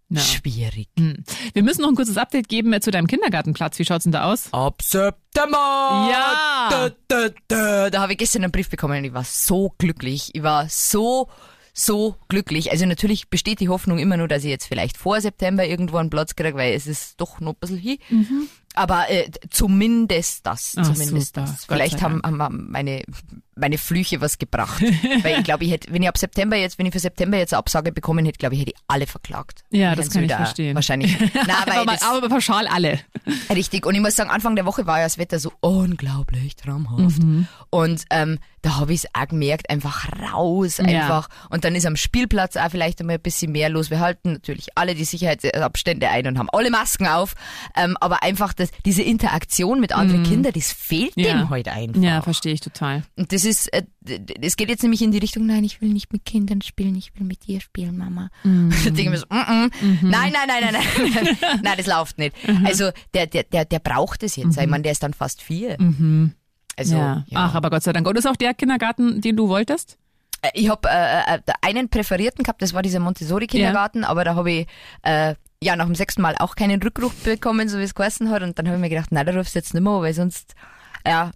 Ja. 0.09 0.21
schwierig. 0.21 0.87
Hm. 0.97 1.23
Wir 1.53 1.63
müssen 1.63 1.81
noch 1.81 1.89
ein 1.89 1.95
kurzes 1.95 2.17
Update 2.17 2.47
geben 2.47 2.71
äh, 2.73 2.79
zu 2.79 2.91
deinem 2.91 3.07
Kindergartenplatz. 3.07 3.79
Wie 3.79 3.85
schaut's 3.85 4.03
denn 4.03 4.11
da 4.11 4.31
aus? 4.31 4.49
Ab 4.51 4.81
September! 4.81 6.09
Ja. 6.11 6.67
Da, 6.69 6.91
da, 7.07 7.29
da. 7.47 7.89
da 7.89 8.01
habe 8.01 8.13
ich 8.13 8.19
gestern 8.19 8.43
einen 8.43 8.51
Brief 8.51 8.69
bekommen 8.69 8.99
und 8.99 9.03
ich 9.03 9.13
war 9.13 9.23
so 9.23 9.73
glücklich. 9.79 10.29
Ich 10.33 10.43
war 10.43 10.69
so, 10.69 11.27
so 11.73 12.15
glücklich. 12.29 12.71
Also 12.71 12.85
natürlich 12.85 13.29
besteht 13.29 13.59
die 13.59 13.69
Hoffnung 13.69 13.97
immer 13.97 14.17
nur, 14.17 14.27
dass 14.27 14.43
ich 14.43 14.49
jetzt 14.49 14.67
vielleicht 14.67 14.95
vor 14.97 15.19
September 15.21 15.65
irgendwo 15.65 15.97
einen 15.97 16.11
Platz 16.11 16.35
kriege, 16.35 16.55
weil 16.55 16.73
es 16.73 16.85
ist 16.85 17.19
doch 17.19 17.39
noch 17.39 17.53
ein 17.53 17.59
bisschen 17.59 17.77
hin. 17.77 17.97
Aber 18.75 19.09
äh, 19.09 19.31
zumindest 19.49 20.45
das, 20.45 20.75
Ach, 20.77 20.83
zumindest 20.83 21.35
super. 21.35 21.47
das. 21.47 21.65
Vielleicht 21.65 22.01
haben, 22.01 22.21
haben 22.23 22.69
meine, 22.69 23.03
meine 23.55 23.77
Flüche 23.77 24.21
was 24.21 24.37
gebracht. 24.37 24.81
weil 25.23 25.37
ich 25.39 25.43
glaube, 25.43 25.63
ich 25.65 25.71
hätte, 25.71 25.91
wenn 25.93 26.01
ich 26.03 26.09
ab 26.09 26.17
September 26.17 26.55
jetzt, 26.57 26.77
wenn 26.77 26.85
ich 26.85 26.93
für 26.93 26.99
September 26.99 27.37
jetzt 27.37 27.53
eine 27.53 27.59
Absage 27.59 27.91
bekommen 27.91 28.25
hätte, 28.25 28.37
glaube 28.37 28.55
ich, 28.55 28.61
hätte 28.61 28.71
ich 28.75 28.81
alle 28.87 29.07
verklagt. 29.07 29.63
Ja, 29.71 29.95
das 29.95 30.09
kann 30.09 30.23
ich 30.23 30.33
verstehen. 30.33 30.75
Wahrscheinlich. 30.75 31.17
Nein, 31.33 31.49
aber, 31.77 31.85
das, 31.93 32.01
aber 32.03 32.27
pauschal 32.29 32.67
alle. 32.67 32.99
Richtig. 33.49 33.85
Und 33.85 33.95
ich 33.95 34.01
muss 34.01 34.15
sagen, 34.15 34.29
Anfang 34.29 34.55
der 34.55 34.65
Woche 34.65 34.85
war 34.87 34.99
ja 34.99 35.05
das 35.05 35.17
Wetter 35.17 35.39
so 35.39 35.51
unglaublich 35.61 36.55
traumhaft. 36.55 37.23
Mhm. 37.23 37.47
Und 37.69 38.03
ähm, 38.09 38.39
da 38.61 38.77
habe 38.77 38.93
ich 38.93 39.03
es 39.03 39.09
auch 39.13 39.27
gemerkt, 39.27 39.69
einfach 39.69 40.07
raus, 40.33 40.77
Ja. 40.77 40.83
einfach. 40.85 41.29
Und 41.49 41.63
dann 41.65 41.75
ist 41.75 41.85
am 41.85 41.95
Spielplatz 41.95 42.57
auch 42.57 42.69
vielleicht 42.71 42.99
einmal 42.99 43.15
ein 43.17 43.21
bisschen 43.21 43.51
mehr 43.51 43.69
los. 43.69 43.89
Wir 43.91 43.99
halten 43.99 44.33
natürlich 44.33 44.69
alle 44.75 44.95
die 44.95 45.05
Sicherheitsabstände 45.05 46.09
ein 46.09 46.25
und 46.27 46.37
haben 46.39 46.49
alle 46.51 46.71
Masken 46.71 47.07
auf. 47.07 47.35
Ähm, 47.75 47.95
aber 48.01 48.23
einfach 48.23 48.53
das, 48.53 48.69
diese 48.85 49.03
Interaktion 49.03 49.79
mit 49.79 49.93
anderen 49.93 50.23
Kindern, 50.23 50.53
das 50.53 50.71
fehlt 50.71 51.15
Mhm. 51.17 51.23
Ja. 51.23 51.37
dem 51.37 51.49
heute 51.49 51.71
einfach. 51.71 52.01
Ja, 52.01 52.21
verstehe 52.21 52.53
ich 52.53 52.61
total. 52.61 53.03
Und 53.15 53.31
das 53.31 53.44
ist, 53.45 53.71
äh, 53.73 53.83
das 54.01 54.55
geht 54.55 54.69
jetzt 54.69 54.83
nämlich 54.83 55.01
in 55.01 55.11
die 55.11 55.17
Richtung, 55.17 55.45
nein, 55.45 55.63
ich 55.63 55.81
will 55.81 55.89
nicht 55.89 56.11
mit 56.11 56.25
Kindern 56.25 56.61
spielen, 56.61 56.95
ich 56.95 57.13
will 57.15 57.25
mit 57.25 57.47
dir 57.47 57.61
spielen, 57.61 57.97
Mama. 57.97 58.29
Mhm. 58.43 58.71
Denke 58.85 59.01
ich 59.01 59.09
mir 59.09 59.17
so, 59.17 59.25
mm 59.29 59.35
-mm, 59.35 59.71
nein, 60.01 60.33
nein, 60.33 60.47
nein, 60.47 60.63
nein, 60.63 60.73
nein, 60.73 61.37
nein, 61.41 61.59
nein, 61.63 61.77
das 61.77 61.87
läuft 61.87 62.17
nicht. 62.17 62.35
Mhm. 62.47 62.65
Also 62.65 62.91
der, 63.13 63.27
der, 63.27 63.43
der, 63.43 63.65
der 63.65 63.79
braucht 63.79 64.23
es 64.23 64.35
jetzt. 64.35 64.57
Ich 64.57 64.67
meine, 64.67 64.83
der 64.83 64.91
ist 64.91 65.03
dann 65.03 65.13
fast 65.13 65.41
vier. 65.41 65.77
Also, 66.77 66.95
ja. 66.95 67.23
ja. 67.27 67.39
Ach, 67.39 67.55
aber 67.55 67.69
Gott 67.69 67.83
sei 67.83 67.93
Dank. 67.93 68.07
Und 68.07 68.17
ist 68.17 68.27
auch 68.27 68.35
der 68.35 68.53
Kindergarten, 68.53 69.21
den 69.21 69.35
du 69.37 69.47
wolltest? 69.47 69.97
Äh, 70.41 70.49
Ich 70.53 70.69
habe 70.69 70.89
äh, 70.89 71.35
äh, 71.35 71.39
einen 71.61 71.89
präferierten 71.89 72.43
gehabt, 72.43 72.61
das 72.61 72.73
war 72.73 72.81
dieser 72.81 72.99
Montessori-Kindergarten, 72.99 74.03
aber 74.03 74.23
da 74.23 74.35
habe 74.35 74.51
ich 74.51 74.67
äh, 75.03 75.35
ja 75.63 75.75
nach 75.75 75.85
dem 75.85 75.95
sechsten 75.95 76.21
Mal 76.21 76.35
auch 76.39 76.55
keinen 76.55 76.81
Rückruf 76.81 77.13
bekommen, 77.23 77.69
so 77.69 77.77
wie 77.79 77.83
es 77.83 77.95
geheißen 77.95 78.29
hat. 78.29 78.43
Und 78.43 78.59
dann 78.59 78.67
habe 78.67 78.77
ich 78.77 78.81
mir 78.81 78.89
gedacht, 78.89 79.11
nein, 79.11 79.25
da 79.25 79.33
rufst 79.33 79.55
du 79.55 79.59
jetzt 79.59 79.73
nicht 79.73 79.83
mehr, 79.83 79.93
weil 80.01 80.13
sonst, 80.13 80.53
ja, 81.07 81.31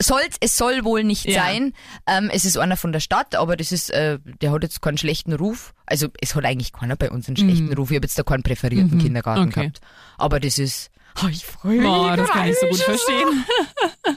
soll's, 0.00 0.36
es 0.40 0.56
soll 0.56 0.84
wohl 0.84 1.04
nicht 1.04 1.24
Ja. 1.26 1.42
sein. 1.44 1.72
Ähm, 2.06 2.30
es 2.32 2.44
ist 2.44 2.56
einer 2.58 2.76
von 2.76 2.92
der 2.92 3.00
Stadt, 3.00 3.34
aber 3.34 3.56
das 3.56 3.72
ist, 3.72 3.90
äh, 3.90 4.18
der 4.42 4.50
hat 4.52 4.62
jetzt 4.62 4.80
keinen 4.82 4.98
schlechten 4.98 5.32
Ruf. 5.32 5.74
Also 5.86 6.08
es 6.20 6.34
hat 6.34 6.44
eigentlich 6.44 6.72
keiner 6.72 6.96
bei 6.96 7.10
uns 7.10 7.26
einen 7.28 7.36
schlechten 7.36 7.72
Ruf. 7.72 7.90
Ich 7.90 7.96
habe 7.96 8.06
jetzt 8.06 8.18
da 8.18 8.22
keinen 8.22 8.42
präferierten 8.42 8.98
Kindergarten 8.98 9.42
Mhm. 9.42 9.48
Okay. 9.48 9.60
gehabt. 9.60 9.80
Aber 10.18 10.40
das 10.40 10.58
ist, 10.58 10.90
oh, 11.22 11.28
ich 11.28 11.44
freue 11.44 11.76
mich. 11.78 11.86
Boah, 11.86 12.16
das 12.16 12.28
kann 12.30 12.48
ich 12.48 12.56
so 12.58 12.66
gut 12.66 12.78
verstehen. 12.80 13.44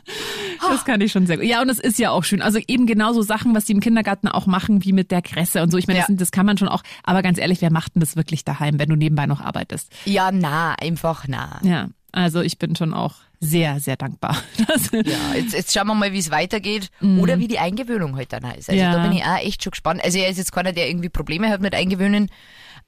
Das 0.69 0.83
kann 0.85 0.99
ich 1.01 1.11
schon 1.11 1.27
sehr 1.27 1.37
gut. 1.37 1.45
Ja, 1.45 1.61
und 1.61 1.69
es 1.69 1.79
ist 1.79 1.97
ja 1.99 2.09
auch 2.11 2.23
schön. 2.23 2.41
Also 2.41 2.59
eben 2.67 2.87
genauso 2.87 3.21
Sachen, 3.21 3.55
was 3.55 3.65
die 3.65 3.73
im 3.73 3.79
Kindergarten 3.79 4.27
auch 4.27 4.47
machen, 4.47 4.83
wie 4.83 4.91
mit 4.91 5.11
der 5.11 5.21
Kresse 5.21 5.61
und 5.61 5.71
so. 5.71 5.77
Ich 5.77 5.87
meine, 5.87 5.99
Ja. 5.99 6.05
das, 6.07 6.17
das 6.17 6.31
kann 6.31 6.45
man 6.45 6.57
schon 6.57 6.67
auch. 6.67 6.81
Aber 7.03 7.21
ganz 7.21 7.37
ehrlich, 7.37 7.61
wer 7.61 7.71
macht 7.71 7.95
denn 7.95 7.99
das 8.01 8.15
wirklich 8.15 8.43
daheim, 8.43 8.79
wenn 8.79 8.89
du 8.89 8.95
nebenbei 8.95 9.27
noch 9.27 9.39
arbeitest? 9.39 9.91
Ja, 10.05 10.31
na, 10.31 10.73
einfach 10.73 11.25
na. 11.27 11.59
Ja, 11.63 11.89
also 12.11 12.41
ich 12.41 12.57
bin 12.59 12.75
schon 12.75 12.93
auch 12.93 13.15
sehr, 13.39 13.79
sehr 13.79 13.95
dankbar. 13.97 14.35
Ja, 14.91 15.33
jetzt, 15.35 15.53
jetzt 15.53 15.73
schauen 15.73 15.87
wir 15.87 15.93
mal, 15.95 16.11
wie 16.13 16.17
es 16.19 16.31
weitergeht 16.31 16.89
oder 17.01 17.39
wie 17.39 17.47
die 17.47 17.59
Eingewöhnung 17.59 18.15
halt 18.15 18.33
dann 18.33 18.43
ist. 18.45 18.69
Also 18.69 18.73
Mhm. 18.73 18.77
Ja. 18.79 18.91
da 18.93 19.03
bin 19.03 19.11
ich 19.17 19.23
auch 19.23 19.37
echt 19.37 19.63
schon 19.63 19.71
gespannt. 19.71 20.03
Also 20.03 20.17
er 20.17 20.29
ist 20.29 20.37
jetzt 20.37 20.51
keiner, 20.51 20.71
der 20.73 20.87
irgendwie 20.89 21.09
Probleme 21.09 21.49
hat 21.49 21.61
mit 21.61 21.73
Eingewöhnen, 21.75 22.29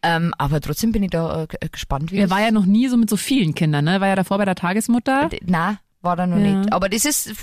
ähm, 0.02 0.34
aber 0.38 0.62
trotzdem 0.62 0.92
bin 0.92 1.04
ich 1.04 1.10
da 1.12 1.44
äh, 1.44 1.48
äh, 1.60 1.70
gespannt, 1.70 2.12
wie 2.12 2.18
er 2.18 2.30
war 2.30 2.42
ja 2.42 2.52
noch 2.52 2.66
nie 2.66 2.88
so 2.88 2.96
mit 2.98 3.10
so 3.10 3.18
vielen 3.18 3.54
Kindern, 3.54 3.86
ne? 3.86 3.94
Er 3.94 4.02
War 4.02 4.08
ja 4.08 4.16
davor 4.16 4.38
bei 4.38 4.46
der 4.46 4.56
Tagesmutter. 4.56 5.30
Na, 5.46 5.80
war 6.02 6.16
da 6.16 6.26
noch 6.26 6.38
Ja. 6.38 6.44
nicht. 6.56 6.72
Aber 6.74 6.88
das 6.90 7.04
ist 7.06 7.36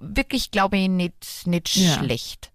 wirklich, 0.00 0.50
glaube 0.50 0.78
ich, 0.78 0.88
nicht, 0.88 1.46
nicht 1.46 1.76
Ja. 1.76 1.92
schlecht. 1.94 2.50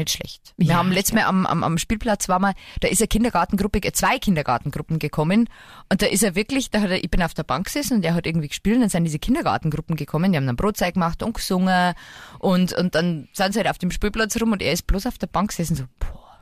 Nicht 0.00 0.10
schlecht. 0.16 0.54
Wir 0.56 0.68
Ja, 0.68 0.76
haben 0.76 0.92
letztes 0.92 1.14
Mal 1.14 1.24
am, 1.24 1.44
am, 1.44 1.62
am 1.62 1.76
Spielplatz 1.78 2.28
war 2.28 2.38
mal, 2.38 2.54
da 2.80 2.88
ist 2.88 3.00
eine 3.00 3.08
Kindergartengruppe, 3.08 3.80
zwei 3.92 4.18
Kindergartengruppen 4.18 4.98
gekommen. 4.98 5.48
Und 5.90 6.00
da 6.00 6.06
ist 6.06 6.22
er 6.22 6.34
wirklich, 6.34 6.70
da 6.70 6.80
hat 6.80 6.90
er, 6.90 7.04
ich 7.04 7.10
bin 7.10 7.22
auf 7.22 7.34
der 7.34 7.42
Bank 7.42 7.66
gesessen 7.66 7.98
und 7.98 8.04
er 8.04 8.14
hat 8.14 8.26
irgendwie 8.26 8.48
gespielt 8.48 8.76
und 8.76 8.80
dann 8.82 8.88
sind 8.88 9.04
diese 9.04 9.18
Kindergartengruppen 9.18 9.96
gekommen, 9.96 10.32
die 10.32 10.38
haben 10.38 10.46
dann 10.46 10.56
Brotzeit 10.56 10.94
gemacht 10.94 11.22
und 11.22 11.34
gesungen 11.34 11.94
und, 12.38 12.72
und 12.72 12.94
dann 12.94 13.28
sind 13.34 13.52
sie 13.52 13.58
halt 13.58 13.68
auf 13.68 13.78
dem 13.78 13.90
Spielplatz 13.90 14.40
rum 14.40 14.52
und 14.52 14.62
er 14.62 14.72
ist 14.72 14.86
bloß 14.86 15.06
auf 15.06 15.18
der 15.18 15.26
Bank 15.26 15.50
gesessen 15.50 15.76
so, 15.76 15.84
boah, 15.98 16.38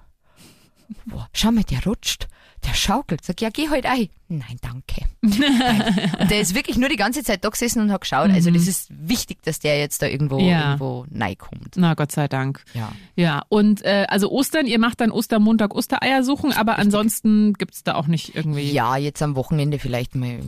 boah, 1.07 1.29
schau 1.33 1.51
mal, 1.51 1.65
der 1.65 1.83
rutscht, 1.85 2.29
der 2.67 2.75
schaukelt. 2.75 3.25
Sag, 3.25 3.41
ja, 3.41 3.51
geh 3.51 3.69
halt 3.69 3.87
ein. 3.87 4.09
Nein, 4.29 4.57
danke. 4.61 5.07
Nein. 5.23 6.13
Und 6.21 6.31
der 6.31 6.41
ist 6.41 6.55
wirklich 6.55 6.77
nur 6.77 6.89
die 6.89 6.97
ganze 6.97 7.23
Zeit 7.23 7.45
da 7.45 7.49
gesessen 7.49 7.81
und 7.81 7.91
hat 7.93 8.03
geschaut. 8.03 8.31
Also 8.31 8.51
das 8.51 8.67
ist 8.67 8.89
wichtig, 8.91 9.43
dass 9.43 9.59
der 9.59 9.79
jetzt 9.79 10.03
da 10.03 10.07
irgendwo, 10.07 10.39
Ja. 10.39 10.73
irgendwo 10.79 11.07
kommt. 11.39 11.77
Na, 11.77 11.95
Gott 11.95 12.13
sei 12.13 12.29
Dank. 12.29 12.65
Ja. 12.75 12.93
Ja, 13.17 13.43
und 13.49 13.83
äh, 13.85 14.07
also 14.09 14.31
Ostern, 14.31 14.67
ihr 14.67 14.79
macht 14.79 15.01
dann 15.01 15.11
Ostermontag 15.11 15.75
Ostereier 15.75 16.23
suchen, 16.23 16.53
aber 16.53 16.79
ansonsten 16.79 17.55
gibt's 17.55 17.85
da 17.85 17.95
auch 17.95 18.07
nicht 18.07 18.35
irgendwie. 18.37 18.71
Ja, 18.71 18.97
jetzt 18.97 19.23
am 19.23 19.35
Wochenende 19.37 19.79
vielleicht 19.79 20.15
mal 20.15 20.41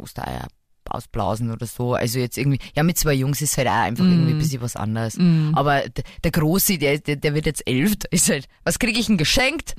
Ostereier 0.00 0.46
ausblasen 0.90 1.50
oder 1.50 1.66
so. 1.66 1.94
Also 1.94 2.18
jetzt 2.18 2.36
irgendwie, 2.38 2.58
ja, 2.76 2.82
mit 2.82 2.98
zwei 2.98 3.14
Jungs 3.14 3.40
ist 3.42 3.56
halt 3.58 3.68
auch 3.68 3.72
einfach 3.72 4.04
irgendwie 4.04 4.32
ein 4.32 4.38
bisschen 4.38 4.60
was 4.62 4.76
anderes. 4.76 5.16
Aber 5.54 5.88
d- 5.88 6.02
der 6.22 6.30
Große, 6.30 6.78
der, 6.78 6.98
der, 6.98 7.16
der 7.16 7.34
wird 7.34 7.46
jetzt 7.46 7.62
elf, 7.66 7.92
ist 8.10 8.28
halt, 8.28 8.46
was 8.64 8.78
kriege 8.78 8.98
ich 8.98 9.06
denn 9.06 9.16
geschenkt? 9.18 9.74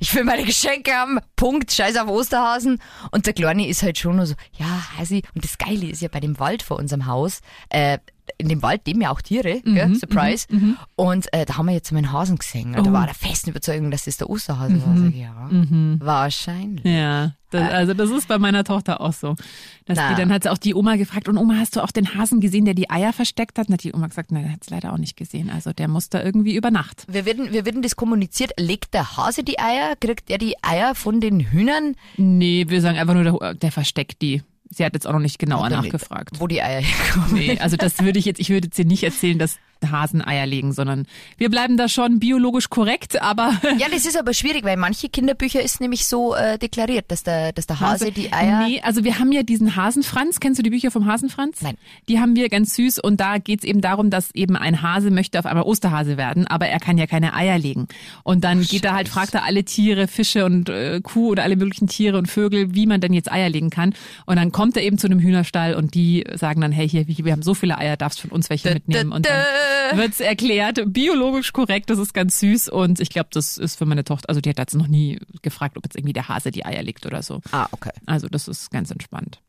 Ich 0.00 0.14
will 0.14 0.24
meine 0.24 0.44
Geschenke 0.44 0.92
haben, 0.92 1.18
Punkt, 1.36 1.72
scheiß 1.72 1.96
auf 1.96 2.08
Osterhasen. 2.08 2.78
Und 3.10 3.26
der 3.26 3.32
Kleine 3.32 3.66
ist 3.68 3.82
halt 3.82 3.98
schon 3.98 4.16
nur 4.16 4.26
so, 4.26 4.34
ja, 4.58 4.66
Hasi. 4.98 5.22
Und 5.34 5.44
das 5.44 5.58
Geile 5.58 5.86
ist 5.86 6.02
ja 6.02 6.08
bei 6.08 6.20
dem 6.20 6.38
Wald 6.38 6.62
vor 6.62 6.78
unserem 6.78 7.06
Haus, 7.06 7.40
äh, 7.68 7.98
in 8.38 8.48
dem 8.48 8.62
Wald 8.62 8.86
leben 8.86 9.00
ja 9.00 9.10
auch 9.10 9.20
Tiere, 9.20 9.60
gell? 9.62 9.94
Surprise. 9.94 10.46
Und 10.96 11.32
äh, 11.32 11.44
da 11.46 11.56
haben 11.56 11.66
wir 11.66 11.72
jetzt 11.74 11.90
mal 11.92 11.98
einen 11.98 12.12
Hasen 12.12 12.36
gesehen. 12.38 12.74
Und 12.74 12.86
da 12.86 12.90
Oh. 12.90 12.94
war 12.94 13.06
der 13.06 13.14
festen 13.14 13.50
Überzeugung, 13.50 13.90
dass 13.90 14.04
das 14.04 14.16
der 14.16 14.28
Osterhase 14.30 14.84
war. 14.86 14.96
Sag 14.96 15.08
ich, 15.10 15.16
ja, 15.16 15.48
wahrscheinlich. 16.00 16.84
Ja, 16.84 17.32
das, 17.50 17.70
also 17.72 17.94
das 17.94 18.10
ist 18.10 18.28
bei 18.28 18.38
meiner 18.38 18.62
Tochter 18.64 19.00
auch 19.00 19.12
so. 19.12 19.34
Dass 19.86 19.96
Na. 19.98 20.10
die, 20.10 20.14
dann 20.20 20.32
hat 20.32 20.44
sie 20.44 20.50
auch 20.50 20.58
die 20.58 20.74
Oma 20.74 20.96
gefragt, 20.96 21.28
und 21.28 21.36
Oma, 21.36 21.54
hast 21.58 21.74
du 21.76 21.82
auch 21.82 21.90
den 21.90 22.14
Hasen 22.14 22.40
gesehen, 22.40 22.64
der 22.64 22.74
die 22.74 22.90
Eier 22.90 23.12
versteckt 23.12 23.58
hat? 23.58 23.68
Und 23.68 23.74
hat 23.74 23.82
die 23.84 23.92
Oma 23.92 24.06
gesagt, 24.06 24.30
nein, 24.32 24.44
der 24.44 24.52
hat 24.52 24.62
es 24.62 24.70
leider 24.70 24.92
auch 24.92 24.98
nicht 24.98 25.16
gesehen. 25.16 25.50
Also 25.50 25.72
der 25.72 25.88
muss 25.88 26.08
da 26.10 26.22
irgendwie 26.22 26.54
über 26.54 26.70
Nacht. 26.70 27.04
Wir 27.08 27.24
werden, 27.24 27.52
wir 27.52 27.64
werden 27.64 27.82
das 27.82 27.96
kommuniziert. 27.96 28.52
Legt 28.58 28.94
der 28.94 29.16
Hase 29.16 29.42
die 29.42 29.58
Eier? 29.58 29.94
Kriegt 30.00 30.30
er 30.30 30.38
die 30.38 30.54
Eier 30.62 30.94
von 30.94 31.20
den 31.20 31.40
Hühnern? 31.40 31.96
Nee, 32.16 32.66
wir 32.68 32.80
sagen 32.80 32.98
einfach 32.98 33.14
nur, 33.14 33.24
der, 33.24 33.54
der 33.54 33.72
versteckt 33.72 34.22
die. 34.22 34.42
Sie 34.70 34.84
hat 34.84 34.94
jetzt 34.94 35.06
auch 35.06 35.12
noch 35.12 35.20
nicht 35.20 35.38
genauer 35.38 35.68
nachgefragt. 35.68 36.38
Wo 36.38 36.46
die 36.46 36.62
Eier 36.62 36.80
herkommen. 36.80 37.34
Nee, 37.34 37.58
also 37.58 37.76
das 37.76 37.98
würde 37.98 38.18
ich 38.18 38.24
jetzt, 38.24 38.38
ich 38.38 38.50
würde 38.50 38.68
jetzt 38.68 38.76
hier 38.76 38.84
nicht 38.84 39.02
erzählen, 39.02 39.38
dass 39.38 39.56
Hasen 39.90 40.22
Eier 40.24 40.46
legen, 40.46 40.72
sondern 40.72 41.06
wir 41.38 41.50
bleiben 41.50 41.76
da 41.76 41.88
schon 41.88 42.18
biologisch 42.18 42.70
korrekt, 42.70 43.20
aber 43.20 43.52
Ja, 43.78 43.86
das 43.90 44.04
ist 44.04 44.18
aber 44.18 44.34
schwierig, 44.34 44.64
weil 44.64 44.76
manche 44.76 45.08
Kinderbücher 45.08 45.62
ist 45.62 45.80
nämlich 45.80 46.04
so 46.06 46.34
äh, 46.34 46.58
deklariert, 46.58 47.06
dass 47.08 47.22
der, 47.22 47.52
dass 47.52 47.66
der 47.66 47.80
Hase 47.80 48.12
die 48.12 48.32
Eier. 48.32 48.66
Nee, 48.66 48.80
also 48.82 49.04
wir 49.04 49.18
haben 49.18 49.32
ja 49.32 49.42
diesen 49.42 49.76
Hasenfranz. 49.76 50.40
Kennst 50.40 50.58
du 50.58 50.62
die 50.62 50.70
Bücher 50.70 50.90
vom 50.90 51.06
Hasenfranz? 51.06 51.62
Nein. 51.62 51.76
Die 52.08 52.20
haben 52.20 52.36
wir 52.36 52.48
ganz 52.48 52.74
süß 52.74 52.98
und 52.98 53.20
da 53.20 53.38
geht's 53.38 53.64
eben 53.64 53.80
darum, 53.80 54.10
dass 54.10 54.34
eben 54.34 54.56
ein 54.56 54.82
Hase 54.82 55.10
möchte 55.10 55.38
auf 55.38 55.46
einmal 55.46 55.64
Osterhase 55.64 56.16
werden, 56.16 56.46
aber 56.46 56.66
er 56.66 56.80
kann 56.80 56.98
ja 56.98 57.06
keine 57.06 57.34
Eier 57.34 57.58
legen. 57.58 57.88
Und 58.22 58.44
dann 58.44 58.62
geht 58.62 58.84
er 58.84 58.94
halt, 58.94 59.08
fragt 59.08 59.34
er 59.34 59.44
alle 59.44 59.64
Tiere, 59.64 60.08
Fische 60.08 60.44
und 60.44 60.68
äh, 60.68 61.00
Kuh 61.02 61.28
oder 61.30 61.42
alle 61.42 61.56
möglichen 61.56 61.88
Tiere 61.88 62.18
und 62.18 62.26
Vögel, 62.26 62.74
wie 62.74 62.86
man 62.86 63.00
denn 63.00 63.12
jetzt 63.12 63.30
Eier 63.30 63.48
legen 63.48 63.70
kann. 63.70 63.94
Und 64.26 64.36
dann 64.36 64.52
kommt 64.52 64.76
er 64.76 64.82
eben 64.82 64.98
zu 64.98 65.06
einem 65.06 65.20
Hühnerstall 65.20 65.74
und 65.74 65.94
die 65.94 66.24
sagen 66.34 66.60
dann, 66.60 66.72
hey, 66.72 66.88
hier, 66.88 67.06
wir 67.06 67.32
haben 67.32 67.42
so 67.42 67.54
viele 67.54 67.78
Eier, 67.78 67.96
darfst 67.96 68.20
von 68.20 68.30
uns 68.30 68.50
welche 68.50 68.74
mitnehmen. 68.74 69.12
Und 69.12 69.26
dann 69.26 69.44
dö. 69.92 69.96
wird's 69.98 70.20
erklärt, 70.20 70.80
biologisch 70.86 71.52
korrekt, 71.52 71.90
das 71.90 71.98
ist 71.98 72.12
ganz 72.14 72.38
süß 72.40 72.68
und 72.68 73.00
ich 73.00 73.10
glaube, 73.10 73.28
das 73.32 73.58
ist 73.58 73.76
für 73.76 73.86
meine 73.86 74.04
Tochter, 74.04 74.28
also 74.28 74.40
die 74.40 74.50
hat 74.50 74.58
jetzt 74.58 74.74
noch 74.74 74.86
nie 74.88 75.18
gefragt, 75.42 75.76
ob 75.76 75.84
jetzt 75.84 75.96
irgendwie 75.96 76.12
der 76.12 76.28
Hase 76.28 76.50
die 76.50 76.64
Eier 76.64 76.82
legt 76.82 77.06
oder 77.06 77.22
so. 77.22 77.40
Ah, 77.52 77.66
okay. 77.72 77.90
Also 78.06 78.28
das 78.28 78.48
ist 78.48 78.70
ganz 78.70 78.90
entspannt. 78.90 79.40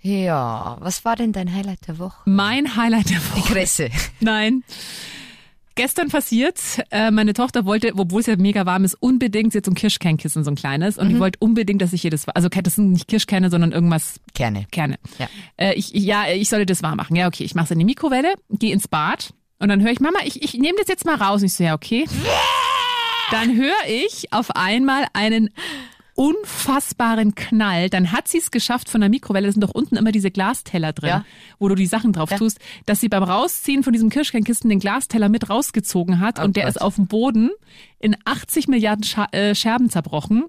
Ja, 0.00 0.76
was 0.80 1.04
war 1.04 1.16
denn 1.16 1.32
dein 1.32 1.52
Highlight 1.52 1.88
der 1.88 1.98
Woche? 1.98 2.18
Mein 2.26 2.76
Highlight 2.76 3.10
der 3.10 3.18
Die 3.18 3.40
Woche. 3.40 3.52
Kresse. 3.52 3.90
Nein. 4.20 4.62
Gestern 5.76 6.08
passiert, 6.08 6.58
äh, 6.90 7.10
meine 7.10 7.32
Tochter 7.34 7.64
wollte, 7.66 7.92
obwohl 7.96 8.20
es 8.20 8.26
ja 8.26 8.36
mega 8.36 8.66
warm 8.66 8.84
ist, 8.84 8.94
unbedingt 8.94 9.54
jetzt 9.54 9.66
so 9.66 9.70
ein 9.72 9.74
Kirschkernkissen, 9.74 10.42
so 10.42 10.50
ein 10.50 10.54
kleines. 10.56 10.98
Und 10.98 11.10
ich 11.10 11.18
wollte 11.20 11.38
unbedingt, 11.40 11.80
dass 11.82 11.92
ich 11.92 12.04
ihr 12.04 12.10
das, 12.10 12.26
also 12.28 12.48
das 12.48 12.74
sind 12.76 12.92
nicht 12.92 13.06
Kirschkerne, 13.08 13.50
sondern 13.50 13.72
irgendwas 13.72 14.18
Kerne. 14.34 14.66
Kerne. 14.72 14.96
Ja. 15.18 15.28
Äh, 15.58 15.74
ich, 15.74 15.94
ich- 15.94 16.02
ja, 16.04 16.24
ich 16.28 16.48
sollte 16.48 16.66
das 16.66 16.82
warm 16.82 16.96
machen. 16.96 17.14
Ja, 17.14 17.26
okay, 17.28 17.44
ich 17.44 17.54
mache 17.54 17.66
es 17.66 17.70
in 17.72 17.78
die 17.78 17.84
Mikrowelle, 17.84 18.34
gehe 18.50 18.72
ins 18.72 18.88
Bad 18.88 19.34
und 19.58 19.68
dann 19.68 19.82
höre 19.82 19.92
ich, 19.92 20.00
Mama, 20.00 20.18
ich, 20.24 20.42
ich 20.42 20.54
nehme 20.54 20.78
das 20.78 20.88
jetzt 20.88 21.04
mal 21.04 21.14
raus. 21.16 21.40
Und 21.42 21.46
ich 21.46 21.54
so, 21.54 21.62
ja, 21.64 21.74
okay. 21.74 22.04
Dann 23.30 23.56
höre 23.56 23.74
ich 23.88 24.32
auf 24.32 24.50
einmal 24.56 25.06
einen 25.12 25.50
unfassbaren 26.16 27.34
Knall. 27.34 27.88
Dann 27.90 28.10
hat 28.12 28.26
sie 28.28 28.38
es 28.38 28.50
geschafft 28.50 28.88
von 28.88 29.00
der 29.00 29.10
Mikrowelle, 29.10 29.46
da 29.46 29.52
sind 29.52 29.62
doch 29.62 29.74
unten 29.74 29.96
immer 29.96 30.12
diese 30.12 30.30
Glasteller 30.30 30.92
drin, 30.92 31.08
Ja. 31.10 31.24
wo 31.58 31.68
du 31.68 31.74
die 31.74 31.86
Sachen 31.86 32.12
drauf 32.12 32.30
Ja. 32.30 32.38
tust, 32.38 32.58
dass 32.86 33.00
sie 33.00 33.08
beim 33.08 33.22
Rausziehen 33.22 33.82
von 33.82 33.92
diesem 33.92 34.10
Kirschkernkissen 34.10 34.68
den 34.68 34.80
Glasteller 34.80 35.28
mit 35.28 35.48
rausgezogen 35.48 36.20
hat 36.20 36.38
Oh 36.40 36.42
und 36.44 36.56
der 36.56 36.64
Gott. 36.64 36.70
ist 36.76 36.80
auf 36.82 36.96
dem 36.96 37.06
Boden 37.06 37.50
in 38.00 38.16
80 38.24 38.68
Milliarden 38.68 39.04
äh, 39.32 39.54
Scherben 39.54 39.90
zerbrochen. 39.90 40.44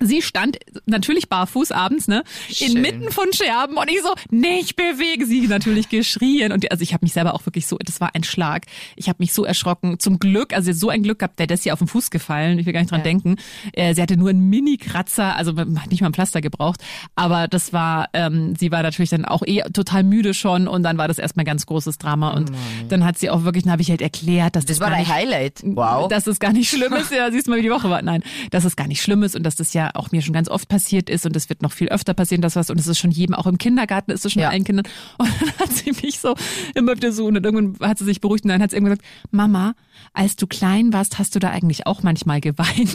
Sie 0.00 0.22
stand 0.22 0.58
natürlich 0.86 1.28
barfuß 1.28 1.70
abends, 1.72 2.08
ne? 2.08 2.24
Schön. 2.52 2.76
Inmitten 2.76 3.10
von 3.12 3.32
Scherben 3.32 3.76
und 3.76 3.88
ich 3.90 4.00
so, 4.02 4.12
nicht 4.30 4.74
bewege 4.76 5.24
sie, 5.26 5.46
natürlich 5.46 5.88
geschrien 5.88 6.50
und 6.52 6.70
also 6.72 6.82
ich 6.82 6.92
habe 6.94 7.04
mich 7.04 7.12
selber 7.12 7.34
auch 7.34 7.46
wirklich 7.46 7.66
so, 7.66 7.76
das 7.84 8.00
war 8.00 8.14
ein 8.14 8.24
Schlag. 8.24 8.66
Ich 8.96 9.08
habe 9.08 9.16
mich 9.20 9.32
so 9.32 9.44
erschrocken. 9.44 9.98
Zum 10.00 10.18
Glück, 10.18 10.52
also 10.52 10.72
so 10.72 10.88
ein 10.88 11.02
Glück 11.02 11.20
gehabt, 11.20 11.38
der 11.38 11.48
ist 11.50 11.64
ihr 11.66 11.72
auf 11.72 11.78
den 11.78 11.86
Fuß 11.88 12.10
gefallen. 12.10 12.58
Ich 12.58 12.66
will 12.66 12.72
gar 12.72 12.80
nicht 12.80 12.90
dran 12.90 13.00
Ja. 13.00 13.04
denken. 13.04 13.36
Äh, 13.72 13.94
sie 13.94 14.02
hatte 14.02 14.16
nur 14.16 14.30
einen 14.30 14.48
Mini-Kratzer, 14.48 15.36
also 15.36 15.52
man 15.52 15.80
hat 15.82 15.90
nicht 15.90 16.00
mal 16.00 16.08
ein 16.08 16.14
Pflaster 16.14 16.40
gebraucht, 16.40 16.80
aber 17.14 17.46
das 17.46 17.72
war, 17.72 18.08
ähm, 18.14 18.54
sie 18.58 18.72
war 18.72 18.82
natürlich 18.82 19.10
dann 19.10 19.24
auch 19.24 19.42
eh 19.46 19.60
total 19.72 20.02
müde 20.02 20.34
schon 20.34 20.66
und 20.66 20.82
dann 20.82 20.98
war 20.98 21.06
das 21.08 21.18
erstmal 21.18 21.44
ganz 21.44 21.66
großes 21.66 21.98
Drama 21.98 22.30
und 22.30 22.50
dann 22.88 23.04
hat 23.04 23.18
sie 23.18 23.30
auch 23.30 23.44
wirklich, 23.44 23.64
dann 23.64 23.72
habe 23.72 23.82
ich 23.82 23.90
halt 23.90 24.02
erklärt, 24.02 24.56
dass 24.56 24.64
das, 24.64 24.78
Das 24.78 24.80
war 24.80 24.88
gar 24.88 24.96
dein 24.98 25.06
nicht, 25.06 25.14
Highlight. 25.14 25.60
Wow. 25.64 26.08
dass 26.08 26.26
es 26.26 26.40
gar 26.40 26.52
nicht 26.52 26.68
schlimm 26.70 26.92
ist. 26.94 27.12
Ja, 27.12 27.30
siehst 27.30 27.46
du 27.46 27.50
mal, 27.50 27.58
wie 27.58 27.62
die 27.62 27.70
Woche 27.70 27.90
war. 27.90 28.02
Nein, 28.02 28.22
dass 28.50 28.64
es 28.64 28.74
gar 28.76 28.86
nicht 28.86 29.02
schlimm 29.02 29.22
ist 29.22 29.36
und 29.36 29.42
dass 29.42 29.56
das 29.58 29.74
ja 29.74 29.90
auch 29.94 30.10
mir 30.12 30.22
schon 30.22 30.32
ganz 30.32 30.48
oft 30.48 30.68
passiert 30.68 31.10
ist 31.10 31.26
und 31.26 31.36
es 31.36 31.48
wird 31.48 31.62
noch 31.62 31.72
viel 31.72 31.88
öfter 31.88 32.14
passieren, 32.14 32.40
das 32.42 32.56
was 32.56 32.70
und 32.70 32.78
es 32.80 32.86
ist 32.86 32.98
schon 32.98 33.10
jedem, 33.10 33.34
auch 33.34 33.46
im 33.46 33.58
Kindergarten 33.58 34.10
ist 34.10 34.24
es 34.24 34.32
schon 34.32 34.42
Ja. 34.42 34.48
allen 34.50 34.64
Kindern. 34.64 34.86
Und 35.18 35.28
dann 35.40 35.58
hat 35.58 35.72
sie 35.72 35.92
mich 36.02 36.18
so 36.20 36.34
immer 36.74 36.96
wieder 36.96 37.12
so 37.12 37.26
und 37.26 37.36
irgendwann 37.44 37.88
hat 37.88 37.98
sie 37.98 38.04
sich 38.04 38.20
beruhigt 38.20 38.44
und 38.44 38.50
dann 38.50 38.62
hat 38.62 38.70
sie 38.70 38.76
irgendwann 38.76 38.98
gesagt, 38.98 39.08
Mama, 39.30 39.74
als 40.12 40.36
du 40.36 40.46
klein 40.46 40.92
warst, 40.92 41.18
hast 41.18 41.34
du 41.34 41.38
da 41.40 41.50
eigentlich 41.50 41.86
auch 41.86 42.02
manchmal 42.02 42.40
geweint. 42.40 42.68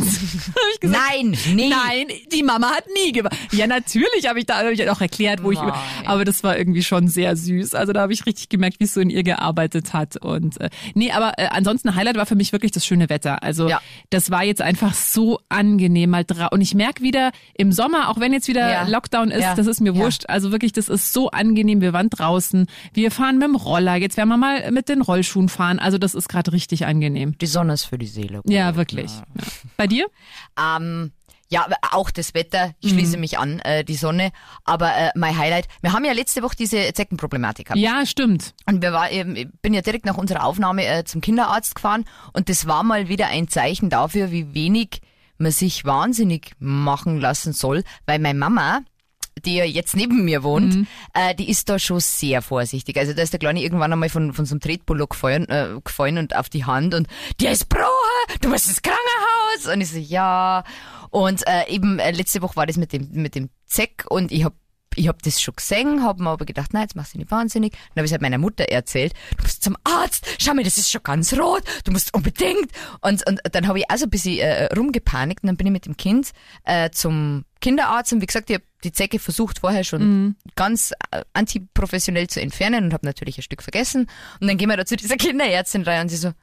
Ich 0.73 0.79
gesagt, 0.79 0.99
Nein, 1.11 1.37
nee. 1.53 1.69
Nein, 1.69 2.07
die 2.31 2.43
Mama 2.43 2.69
hat 2.71 2.85
nie 2.95 3.11
geweint. 3.11 3.35
Ja, 3.51 3.67
natürlich 3.67 4.27
habe 4.27 4.39
ich 4.39 4.45
da 4.45 4.57
hab 4.59 4.71
ich 4.71 4.89
auch 4.89 4.99
erklärt, 5.01 5.43
wo 5.43 5.51
ich. 5.51 5.59
Nein. 5.59 5.71
Aber 6.05 6.25
das 6.25 6.43
war 6.43 6.57
irgendwie 6.57 6.83
schon 6.83 7.07
sehr 7.07 7.35
süß. 7.35 7.75
Also 7.75 7.93
da 7.93 8.01
habe 8.01 8.13
ich 8.13 8.25
richtig 8.25 8.49
gemerkt, 8.49 8.79
wie 8.79 8.85
es 8.85 8.93
so 8.93 8.99
in 9.01 9.09
ihr 9.09 9.23
gearbeitet 9.23 9.93
hat. 9.93 10.17
Und 10.17 10.59
äh, 10.59 10.69
nee, 10.95 11.11
aber 11.11 11.33
äh, 11.37 11.47
ansonsten 11.51 11.89
ein 11.89 11.95
Highlight 11.95 12.17
war 12.17 12.25
für 12.25 12.35
mich 12.35 12.51
wirklich 12.51 12.71
das 12.71 12.85
schöne 12.85 13.09
Wetter. 13.09 13.43
Also 13.43 13.69
Ja. 13.69 13.81
das 14.09 14.31
war 14.31 14.43
jetzt 14.43 14.61
einfach 14.61 14.93
so 14.93 15.39
angenehm 15.49 16.09
mal 16.09 16.23
dra 16.25 16.47
Und 16.53 16.61
ich 16.61 16.73
merke 16.75 17.03
wieder 17.03 17.31
im 17.55 17.71
Sommer, 17.71 18.09
auch 18.09 18.19
wenn 18.19 18.31
jetzt 18.31 18.47
wieder 18.47 18.71
Ja. 18.71 18.87
Lockdown 18.87 19.31
ist, 19.31 19.41
Ja. 19.41 19.55
das 19.55 19.67
ist 19.67 19.81
mir 19.81 19.95
wurscht. 19.95 20.25
Also 20.29 20.51
wirklich, 20.51 20.71
das 20.71 20.87
ist 20.87 21.11
so 21.11 21.29
angenehm. 21.31 21.81
Wir 21.81 21.91
waren 21.93 22.09
draußen, 22.09 22.67
wir 22.93 23.11
fahren 23.11 23.39
mit 23.39 23.47
dem 23.47 23.55
Roller. 23.55 23.95
Jetzt 23.95 24.15
werden 24.17 24.29
wir 24.29 24.37
mal 24.37 24.71
mit 24.71 24.87
den 24.87 25.01
Rollschuhen 25.01 25.49
fahren. 25.49 25.79
Also 25.79 25.97
das 25.97 26.15
ist 26.15 26.29
gerade 26.29 26.51
richtig 26.53 26.85
angenehm. 26.85 27.37
Die 27.39 27.47
Sonne 27.47 27.73
ist 27.73 27.85
für 27.85 27.97
die 27.97 28.07
Seele. 28.07 28.41
Ja, 28.45 28.75
wirklich. 28.75 29.11
Ja. 29.11 29.23
Bei 29.77 29.87
dir? 29.87 30.05
Ähm, 30.59 31.11
ja, 31.49 31.67
auch 31.91 32.09
das 32.09 32.33
Wetter, 32.33 32.73
ich 32.79 32.91
Mhm. 32.93 32.97
schließe 32.97 33.17
mich 33.17 33.37
an, 33.37 33.59
äh, 33.59 33.83
die 33.83 33.95
Sonne. 33.95 34.31
Aber 34.63 34.95
äh, 34.95 35.11
mein 35.15 35.37
Highlight, 35.37 35.67
wir 35.81 35.93
haben 35.93 36.03
ja 36.05 36.11
letzte 36.13 36.41
Woche 36.41 36.55
diese 36.57 36.91
Zeckenproblematik 36.93 37.67
gehabt. 37.67 37.79
Ja, 37.79 38.05
stimmt. 38.05 38.53
Und 38.65 38.81
wir 38.81 38.91
war, 38.93 39.11
eben- 39.11 39.35
ich 39.35 39.47
bin 39.61 39.73
ja 39.73 39.81
direkt 39.81 40.05
nach 40.05 40.17
unserer 40.17 40.45
Aufnahme 40.45 40.85
äh, 40.85 41.03
zum 41.03 41.21
Kinderarzt 41.21 41.75
gefahren 41.75 42.05
und 42.33 42.49
das 42.49 42.65
war 42.67 42.83
mal 42.83 43.07
wieder 43.07 43.27
ein 43.27 43.47
Zeichen 43.49 43.89
dafür, 43.89 44.31
wie 44.31 44.53
wenig 44.55 45.01
man 45.43 45.51
sich 45.51 45.85
wahnsinnig 45.85 46.53
machen 46.59 47.19
lassen 47.19 47.53
soll, 47.53 47.83
weil 48.05 48.19
meine 48.19 48.39
Mama, 48.39 48.81
die 49.45 49.55
ja 49.55 49.65
jetzt 49.65 49.95
neben 49.95 50.23
mir 50.25 50.43
wohnt, 50.43 50.75
Mhm. 50.75 50.87
äh, 51.13 51.35
die 51.35 51.49
ist 51.49 51.67
da 51.69 51.79
schon 51.79 51.99
sehr 51.99 52.41
vorsichtig. 52.41 52.97
Also 52.97 53.13
da 53.13 53.21
ist 53.21 53.33
der 53.33 53.39
Kleine 53.39 53.61
irgendwann 53.61 53.91
einmal 53.93 54.09
von, 54.09 54.33
von 54.33 54.45
so 54.45 54.53
einem 54.53 54.61
Tretpullo 54.61 55.07
gefallen, 55.07 55.47
äh, 55.49 55.69
gefallen 55.83 56.17
und 56.17 56.35
auf 56.35 56.49
die 56.49 56.65
Hand 56.65 56.93
und 56.93 57.07
der 57.41 57.51
ist 57.51 57.67
Bruder, 57.69 57.87
du 58.41 58.49
musst 58.49 58.67
ins 58.67 58.81
Krankenhaus. 58.81 59.73
Und 59.73 59.81
ich 59.81 59.89
so, 59.91 59.97
ja. 59.97 60.63
Und 61.09 61.45
äh, 61.47 61.67
eben 61.69 61.99
äh, 61.99 62.11
letzte 62.11 62.41
Woche 62.41 62.55
war 62.55 62.65
das 62.65 62.77
mit 62.77 62.91
dem, 62.93 63.09
mit 63.11 63.35
dem 63.35 63.49
Zeck 63.65 64.05
und 64.09 64.31
ich 64.31 64.43
hab 64.45 64.53
ich 64.95 65.07
hab 65.07 65.21
das 65.21 65.41
schon 65.41 65.55
gesehen, 65.55 66.03
hab 66.03 66.19
mir 66.19 66.29
aber 66.29 66.45
gedacht, 66.45 66.73
nein, 66.73 66.83
jetzt 66.83 66.95
machst 66.95 67.13
du 67.13 67.17
nicht 67.17 67.31
wahnsinnig. 67.31 67.71
Dann 67.71 68.01
habe 68.01 68.05
ich 68.05 68.11
halt 68.11 68.21
meiner 68.21 68.37
Mutter 68.37 68.65
erzählt, 68.65 69.13
du 69.37 69.43
musst 69.43 69.63
zum 69.63 69.77
Arzt, 69.83 70.27
schau 70.39 70.53
mal, 70.53 70.63
das 70.63 70.77
ist 70.77 70.91
schon 70.91 71.03
ganz 71.03 71.33
rot, 71.33 71.63
du 71.83 71.91
musst 71.91 72.13
unbedingt. 72.13 72.71
Und, 73.01 73.27
und 73.27 73.41
dann 73.51 73.67
habe 73.67 73.79
ich 73.79 73.89
auch 73.89 73.97
so 73.97 74.05
ein 74.05 74.09
bisschen 74.09 74.39
äh, 74.39 74.65
rumgepanikt 74.73 75.43
und 75.43 75.47
dann 75.47 75.57
bin 75.57 75.67
ich 75.67 75.73
mit 75.73 75.85
dem 75.85 75.97
Kind 75.97 76.31
äh, 76.65 76.89
zum 76.91 77.45
Kinderarzt 77.61 78.11
und 78.11 78.21
wie 78.21 78.25
gesagt, 78.25 78.49
ich 78.49 78.55
habe 78.55 78.65
die 78.83 78.91
Zecke 78.91 79.19
versucht 79.19 79.59
vorher 79.59 79.85
schon 79.85 80.35
ganz 80.55 80.91
äh, 81.11 81.23
antiprofessionell 81.31 82.27
zu 82.27 82.41
entfernen 82.41 82.85
und 82.85 82.93
habe 82.93 83.05
natürlich 83.05 83.37
ein 83.37 83.43
Stück 83.43 83.63
vergessen. 83.63 84.07
Und 84.41 84.47
dann 84.47 84.57
gehen 84.57 84.69
wir 84.69 84.75
da 84.75 84.85
zu 84.85 84.97
dieser 84.97 85.15
Kinderärztin 85.15 85.83
rein 85.83 86.01
und 86.01 86.09
sie 86.09 86.17
so, 86.17 86.33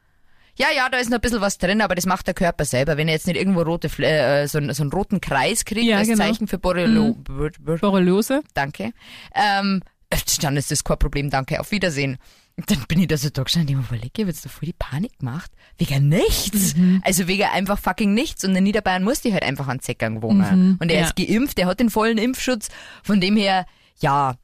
ja, 0.60 0.66
ja, 0.76 0.88
da 0.88 0.98
ist 0.98 1.08
noch 1.10 1.18
ein 1.18 1.20
bisschen 1.20 1.40
was 1.40 1.58
drin, 1.58 1.80
aber 1.80 1.94
das 1.94 2.06
macht 2.06 2.26
der 2.26 2.34
Körper 2.34 2.64
selber. 2.64 2.96
Wenn 2.96 3.08
er 3.08 3.14
jetzt 3.14 3.26
nicht 3.26 3.36
irgendwo 3.36 3.62
rote, 3.62 3.88
äh, 4.02 4.46
so, 4.46 4.58
einen- 4.58 4.74
so 4.74 4.82
einen 4.82 4.92
roten 4.92 5.20
Kreis 5.20 5.64
kriegt 5.64 5.86
Ja, 5.86 5.98
als 5.98 6.08
genau. 6.08 6.24
Zeichen 6.24 6.46
für 6.46 6.58
Borrelio, 6.58 7.14
Bor- 7.14 7.50
Bor- 7.58 7.78
Borreliose. 7.78 8.42
danke, 8.54 8.92
ähm, 9.34 9.82
dann 10.42 10.56
ist 10.56 10.70
das 10.70 10.84
kein 10.84 10.98
Problem, 10.98 11.30
danke, 11.30 11.60
auf 11.60 11.70
Wiedersehen. 11.70 12.18
Und 12.56 12.70
Dann 12.70 12.84
bin 12.88 13.00
ich 13.00 13.06
da 13.06 13.16
so 13.16 13.30
da 13.30 13.42
gestanden 13.42 13.76
und 13.76 13.86
überlege, 13.90 14.24
jetzt 14.26 14.44
da 14.44 14.50
voll 14.50 14.66
die 14.66 14.74
Panik 14.74 15.18
gemacht. 15.20 15.50
Wegen 15.78 16.08
nichts. 16.08 16.76
Mhm. 16.76 17.00
Also 17.06 17.26
wegen 17.26 17.44
einfach 17.44 17.78
fucking 17.78 18.12
nichts. 18.12 18.44
Und 18.44 18.54
in 18.54 18.64
Niederbayern 18.64 19.02
musste 19.02 19.28
ich 19.28 19.34
halt 19.34 19.44
einfach 19.44 19.66
an 19.68 19.80
Zeckern 19.80 20.20
wohnen. 20.20 20.76
Und 20.78 20.90
er 20.90 20.96
Mhm. 20.96 21.02
ja. 21.02 21.06
ist 21.06 21.16
geimpft, 21.16 21.58
er 21.58 21.66
hat 21.68 21.80
den 21.80 21.88
vollen 21.88 22.18
Impfschutz. 22.18 22.68
Von 23.02 23.18
dem 23.20 23.36
her, 23.36 23.64
ja, 24.00 24.34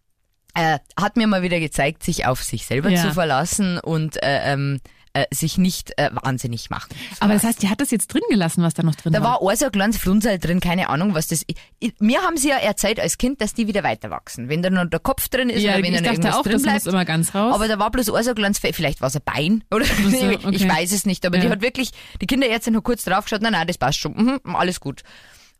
äh, 0.54 0.78
hat 0.98 1.16
mir 1.18 1.26
mal 1.26 1.42
wieder 1.42 1.60
gezeigt, 1.60 2.02
sich 2.04 2.24
auf 2.24 2.42
sich 2.42 2.64
selber 2.64 2.88
Ja. 2.88 3.02
zu 3.02 3.12
verlassen 3.12 3.78
und 3.80 4.16
äh, 4.22 4.52
ähm, 4.52 4.80
äh, 5.16 5.26
sich 5.34 5.58
nicht 5.58 5.92
äh, 5.98 6.10
wahnsinnig 6.12 6.70
machen. 6.70 6.88
Aber 7.20 7.32
das 7.34 7.42
heißt, 7.44 7.62
die 7.62 7.68
hat 7.68 7.80
das 7.80 7.90
jetzt 7.90 8.08
drin 8.12 8.22
gelassen, 8.28 8.62
was 8.62 8.74
da 8.74 8.82
noch 8.82 8.94
drin 8.94 9.12
Da 9.12 9.20
war. 9.22 9.40
war 9.40 9.42
auch 9.42 9.54
so 9.56 9.66
ein 9.66 9.72
kleines 9.72 9.98
drin, 10.00 10.60
keine 10.60 10.88
Ahnung, 10.88 11.14
was 11.14 11.28
das 11.28 11.42
ist. 11.42 11.58
Ich- 11.78 11.94
Mir 12.00 12.20
haben 12.22 12.36
sie 12.36 12.48
ja 12.48 12.56
erzählt 12.56 13.00
als 13.00 13.18
Kind, 13.18 13.40
dass 13.40 13.54
die 13.54 13.66
wieder 13.66 13.82
weiter 13.82 14.10
wachsen. 14.10 14.48
Wenn 14.48 14.62
da 14.62 14.70
noch 14.70 14.84
der 14.88 15.00
Kopf 15.00 15.28
drin 15.28 15.48
ist 15.50 15.62
ja, 15.62 15.74
oder 15.74 15.82
wenn 15.82 15.94
ich 15.94 16.02
da 16.02 16.10
irgendwas 16.10 16.34
auch, 16.36 16.42
drin 16.42 16.52
das 16.52 16.62
bleibt. 16.62 16.84
muss 16.84 16.92
immer 16.92 17.04
ganz 17.04 17.34
raus. 17.34 17.54
Aber 17.54 17.68
da 17.68 17.78
war 17.78 17.90
bloß 17.90 18.10
auch 18.10 18.22
so 18.22 18.30
ein 18.30 18.34
kleines. 18.36 18.58
Vielleicht 18.58 19.00
war 19.00 19.08
es 19.08 19.16
ein 19.16 19.22
Bein 19.24 19.64
oder 19.72 19.84
so, 19.84 20.08
ich 20.30 20.44
okay. 20.44 20.68
weiß 20.68 20.92
es 20.92 21.06
nicht. 21.06 21.24
Aber 21.26 21.38
die 21.38 21.46
Ja. 21.46 21.52
hat 21.52 21.62
wirklich, 21.62 21.90
die 22.20 22.26
Kinderärztin 22.26 22.76
hat 22.76 22.84
kurz 22.84 23.04
drauf 23.04 23.24
geschaut, 23.24 23.42
nein, 23.42 23.52
nein, 23.52 23.66
das 23.66 23.78
passt 23.78 23.98
schon. 23.98 24.12
Mhm, 24.14 24.54
alles 24.56 24.80
gut. 24.80 25.02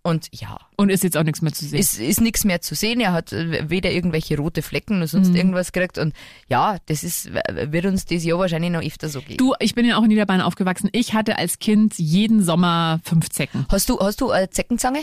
Und 0.06 0.28
ja, 0.30 0.58
Und 0.76 0.90
ist 0.90 1.02
jetzt 1.02 1.16
auch 1.16 1.24
nichts 1.24 1.42
mehr 1.42 1.52
zu 1.52 1.64
sehen. 1.64 1.78
ist, 1.80 1.98
ist 1.98 2.20
nichts 2.20 2.44
mehr 2.44 2.60
zu 2.60 2.74
sehen. 2.76 3.00
Er 3.00 3.12
hat 3.12 3.32
äh, 3.32 3.68
weder 3.68 3.90
irgendwelche 3.90 4.36
rote 4.36 4.62
Flecken 4.62 5.00
noch 5.00 5.08
sonst 5.08 5.30
Mhm. 5.30 5.36
irgendwas 5.36 5.72
gekriegt. 5.72 5.98
Und 5.98 6.14
ja, 6.48 6.76
das 6.86 7.02
ist, 7.02 7.30
wird 7.32 7.86
uns 7.86 8.04
dieses 8.04 8.24
Jahr 8.24 8.38
wahrscheinlich 8.38 8.70
noch 8.70 8.82
öfter 8.82 9.08
so 9.08 9.20
gehen. 9.20 9.36
Du, 9.36 9.54
ich 9.58 9.74
bin 9.74 9.84
ja 9.84 9.96
auch 9.98 10.02
in 10.02 10.08
Niederbayern 10.08 10.42
aufgewachsen. 10.42 10.88
Ich 10.92 11.12
hatte 11.14 11.38
als 11.38 11.58
Kind 11.58 11.98
jeden 11.98 12.42
Sommer 12.42 13.00
fünf 13.02 13.30
Zecken. 13.30 13.66
Hast 13.68 13.88
du, 13.88 13.98
hast 13.98 14.20
du 14.20 14.30
eine 14.30 14.48
Zeckenzange? 14.50 15.00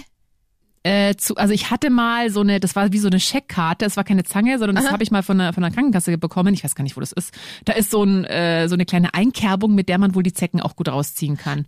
Äh, 0.86 1.16
zu, 1.16 1.38
also 1.38 1.54
ich 1.54 1.72
hatte 1.72 1.90
mal 1.90 2.30
so 2.30 2.42
eine, 2.42 2.60
das 2.60 2.76
war 2.76 2.92
wie 2.92 2.98
so 2.98 3.08
eine 3.08 3.22
Scheckkarte, 3.22 3.86
es 3.86 3.96
war 3.96 4.04
keine 4.04 4.26
Zange, 4.26 4.60
sondern 4.60 4.76
das 4.76 4.92
habe 4.92 5.02
ich 5.02 5.12
mal 5.12 5.24
von 5.24 5.38
der, 5.38 5.54
von 5.54 5.64
der 5.64 5.72
Krankenkasse 5.72 6.18
bekommen. 6.18 6.54
Ich 6.54 6.66
weiß 6.66 6.76
gar 6.76 6.84
nicht, 6.84 6.98
wo 6.98 7.00
das 7.00 7.14
ist. 7.14 7.34
Da 7.64 7.72
ist 7.72 7.90
so, 7.90 8.04
ein, 8.04 8.26
äh, 8.26 8.68
so 8.68 8.74
eine 8.74 8.86
kleine 8.86 9.14
Einkerbung, 9.14 9.76
mit 9.76 9.88
der 9.88 9.98
man 9.98 10.14
wohl 10.14 10.24
die 10.24 10.34
Zecken 10.34 10.60
auch 10.60 10.76
gut 10.76 10.90
rausziehen 10.90 11.38
kann. 11.38 11.66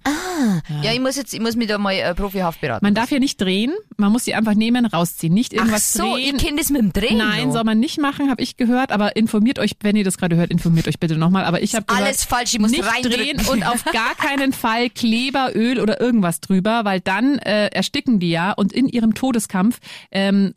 Ja, 0.81 0.91
ich 0.93 0.99
muss 0.99 1.15
jetzt, 1.15 1.33
ich 1.33 1.39
muss 1.39 1.55
mich 1.55 1.67
da 1.67 1.77
mal 1.77 1.93
äh, 1.93 2.13
profihaft 2.13 2.61
beraten. 2.61 2.85
Man 2.85 2.93
darf 2.93 3.11
ja 3.11 3.19
nicht 3.19 3.39
drehen, 3.39 3.73
man 3.97 4.11
muss 4.11 4.25
sie 4.25 4.33
einfach 4.33 4.53
nehmen, 4.53 4.85
rausziehen. 4.85 5.33
Nicht 5.33 5.53
Ach 5.53 5.59
irgendwas 5.59 5.93
so, 5.93 6.15
drehen. 6.15 6.35
ich 6.35 6.43
kenne 6.43 6.57
das 6.57 6.69
mit 6.69 6.81
dem 6.81 6.93
Drehen. 6.93 7.17
Nein, 7.17 7.51
soll 7.51 7.63
man 7.63 7.79
nicht 7.79 7.99
machen, 7.99 8.29
habe 8.29 8.41
ich 8.41 8.57
gehört, 8.57 8.91
aber 8.91 9.15
informiert 9.15 9.59
euch, 9.59 9.71
wenn 9.81 9.95
ihr 9.95 10.03
das 10.03 10.17
gerade 10.17 10.35
hört, 10.35 10.51
informiert 10.51 10.87
euch 10.87 10.99
bitte 10.99 11.17
nochmal. 11.17 11.45
Aber 11.45 11.61
ich 11.61 11.75
habe 11.75 11.85
gehört, 11.85 12.05
Alles 12.05 12.23
falsch, 12.23 12.53
ich 12.53 12.59
muss 12.59 12.71
nicht 12.71 12.83
drehen 13.03 13.41
und 13.49 13.63
auf 13.63 13.83
gar 13.85 14.15
keinen 14.15 14.53
Fall 14.53 14.89
Kleber, 14.89 15.51
Öl 15.55 15.79
oder 15.79 15.99
irgendwas 15.99 16.41
drüber, 16.41 16.85
weil 16.85 16.99
dann 16.99 17.37
äh, 17.39 17.67
ersticken 17.67 18.19
die 18.19 18.29
ja 18.29 18.51
und 18.51 18.73
in 18.73 18.87
ihrem 18.87 19.13
Todeskampf 19.13 19.79
ähm, 20.11 20.53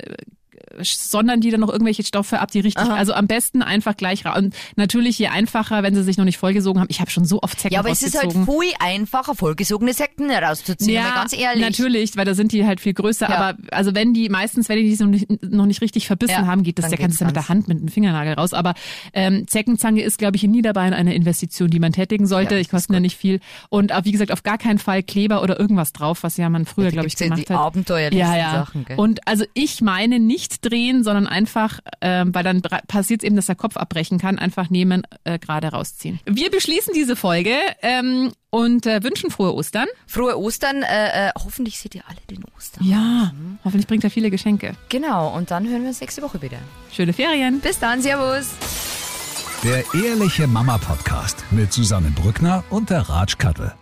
sondern 0.83 1.41
die 1.41 1.51
dann 1.51 1.61
noch 1.61 1.71
irgendwelche 1.71 2.05
Stoffe 2.05 2.41
ab, 2.41 2.51
die 2.51 2.61
richtig, 2.61 2.87
also 2.87 3.13
am 3.13 3.27
besten 3.27 3.63
einfach 3.63 3.97
gleich 3.97 4.25
raus. 4.25 4.39
Und 4.39 4.55
natürlich 4.77 5.19
je 5.19 5.29
einfacher, 5.29 5.83
wenn 5.83 5.95
sie 5.95 6.03
sich 6.03 6.17
noch 6.17 6.25
nicht 6.25 6.39
vollgesogen 6.39 6.81
haben. 6.81 6.89
Ich 6.91 7.01
habe 7.01 7.11
schon 7.11 7.25
so 7.25 7.41
oft 7.43 7.59
Zecken 7.59 7.75
Ja, 7.75 7.81
aber 7.81 7.91
es 7.91 8.03
ist 8.03 8.19
halt 8.19 8.33
viel 8.33 8.73
einfacher, 8.81 9.35
vollgesogene 9.35 9.93
Sekten 9.93 10.31
rauszuziehen, 10.31 11.03
mal 11.03 11.15
ganz 11.15 11.33
ehrlich. 11.33 11.63
natürlich, 11.63 12.17
weil 12.17 12.25
da 12.25 12.35
sind 12.35 12.53
die 12.53 12.67
halt 12.67 12.81
viel 12.81 12.95
größer. 12.95 13.29
Ja. 13.29 13.37
Aber 13.37 13.59
also 13.71 13.95
wenn 13.95 14.15
die 14.15 14.29
meistens, 14.29 14.69
wenn 14.69 14.79
die 14.79 14.95
die 14.95 15.03
noch 15.03 15.11
nicht, 15.11 15.43
noch 15.43 15.67
nicht 15.67 15.81
richtig 15.81 16.07
verbissen 16.07 16.33
Ja, 16.33 16.47
haben, 16.47 16.63
geht 16.63 16.79
das 16.79 16.91
ja 16.91 16.99
ja 16.99 17.27
mit 17.27 17.37
der 17.37 17.49
Hand, 17.49 17.69
mit 17.69 17.81
dem 17.81 17.89
Fingernagel 17.89 18.35
raus. 18.35 18.53
Aber 18.53 18.75
ähm, 19.13 19.47
Zeckenzange 19.47 20.03
ist, 20.03 20.19
glaube 20.19 20.37
ich, 20.37 20.45
in 20.45 20.51
Niederbayern 20.51 20.93
eine 20.93 21.15
Investition, 21.15 21.71
die 21.71 21.79
man 21.79 21.93
tätigen 21.93 22.27
sollte. 22.27 22.55
Ja, 22.55 22.61
ich 22.61 22.69
kosten 22.69 22.95
ja 22.95 23.01
nicht 23.01 23.17
viel. 23.17 23.41
Und 23.69 23.93
wie 24.03 24.13
gesagt, 24.13 24.33
auf 24.33 24.43
gar 24.43 24.59
keinen 24.59 24.79
Fall 24.79 25.03
Kleber 25.03 25.43
oder 25.43 25.59
irgendwas 25.59 25.93
drauf, 25.93 26.23
was 26.23 26.37
ja 26.37 26.49
man 26.49 26.67
früher, 26.67 26.91
glaube 26.91 27.07
ich, 27.07 27.19
ja 27.19 27.27
gemacht 27.27 27.49
die 27.49 27.53
hat. 27.53 27.61
abenteuerlichsten 27.61 28.19
ja, 28.19 28.37
ja. 28.37 28.53
Sachen, 28.53 28.85
gell? 28.85 28.99
Und 28.99 29.27
also 29.27 29.45
ich 29.55 29.81
meine 29.81 30.19
nicht 30.19 30.58
drehen, 30.61 31.05
sondern 31.05 31.27
einfach, 31.27 31.81
ähm, 32.01 32.35
weil 32.35 32.45
dann 32.45 32.63
passiert 32.87 33.23
es 33.23 33.27
eben, 33.27 33.37
dass 33.37 33.47
der 33.47 33.55
Kopf 33.55 33.77
abbrechen 33.77 34.19
kann, 34.19 34.39
einfach 34.39 34.71
nehmen, 34.71 35.03
äh, 35.25 35.39
gerade 35.39 35.69
rausziehen. 35.69 36.21
Wir 36.27 36.51
beschließen 36.51 36.93
diese 36.95 37.17
Folge 37.17 37.55
ähm, 37.83 38.33
und 38.51 38.87
äh, 38.87 39.03
wünschen 39.03 39.31
frohe 39.31 39.55
Ostern. 39.55 39.87
Frohe 40.07 40.39
Ostern, 40.39 40.83
äh, 40.83 41.29
äh, 41.29 41.31
hoffentlich 41.45 41.79
seht 41.79 41.95
ihr 41.95 42.03
alle 42.09 42.19
den 42.31 42.45
Ostern. 42.57 42.85
Ja, 42.87 43.33
hoffentlich 43.65 43.87
bringt 43.87 44.05
er 44.05 44.11
viele 44.11 44.31
Geschenke. 44.31 44.75
Genau, 44.89 45.35
und 45.35 45.51
dann 45.51 45.67
hören 45.69 45.83
wir 45.83 45.89
uns 45.89 46.01
nächste 46.01 46.23
Woche 46.23 46.41
wieder. 46.43 46.59
Schöne 46.93 47.13
Ferien. 47.13 47.61
Bis 47.61 47.79
dann, 47.79 48.03
Servus. 48.03 48.51
Der 49.65 49.85
Ehrliche 49.93 50.47
Mama 50.47 50.79
Podcast 50.79 51.45
mit 51.51 51.73
Susanne 51.73 52.11
Brückner 52.11 52.63
und 52.71 52.91
der 52.91 53.01
Ratsch 53.09 53.39
Kattel. 53.39 53.73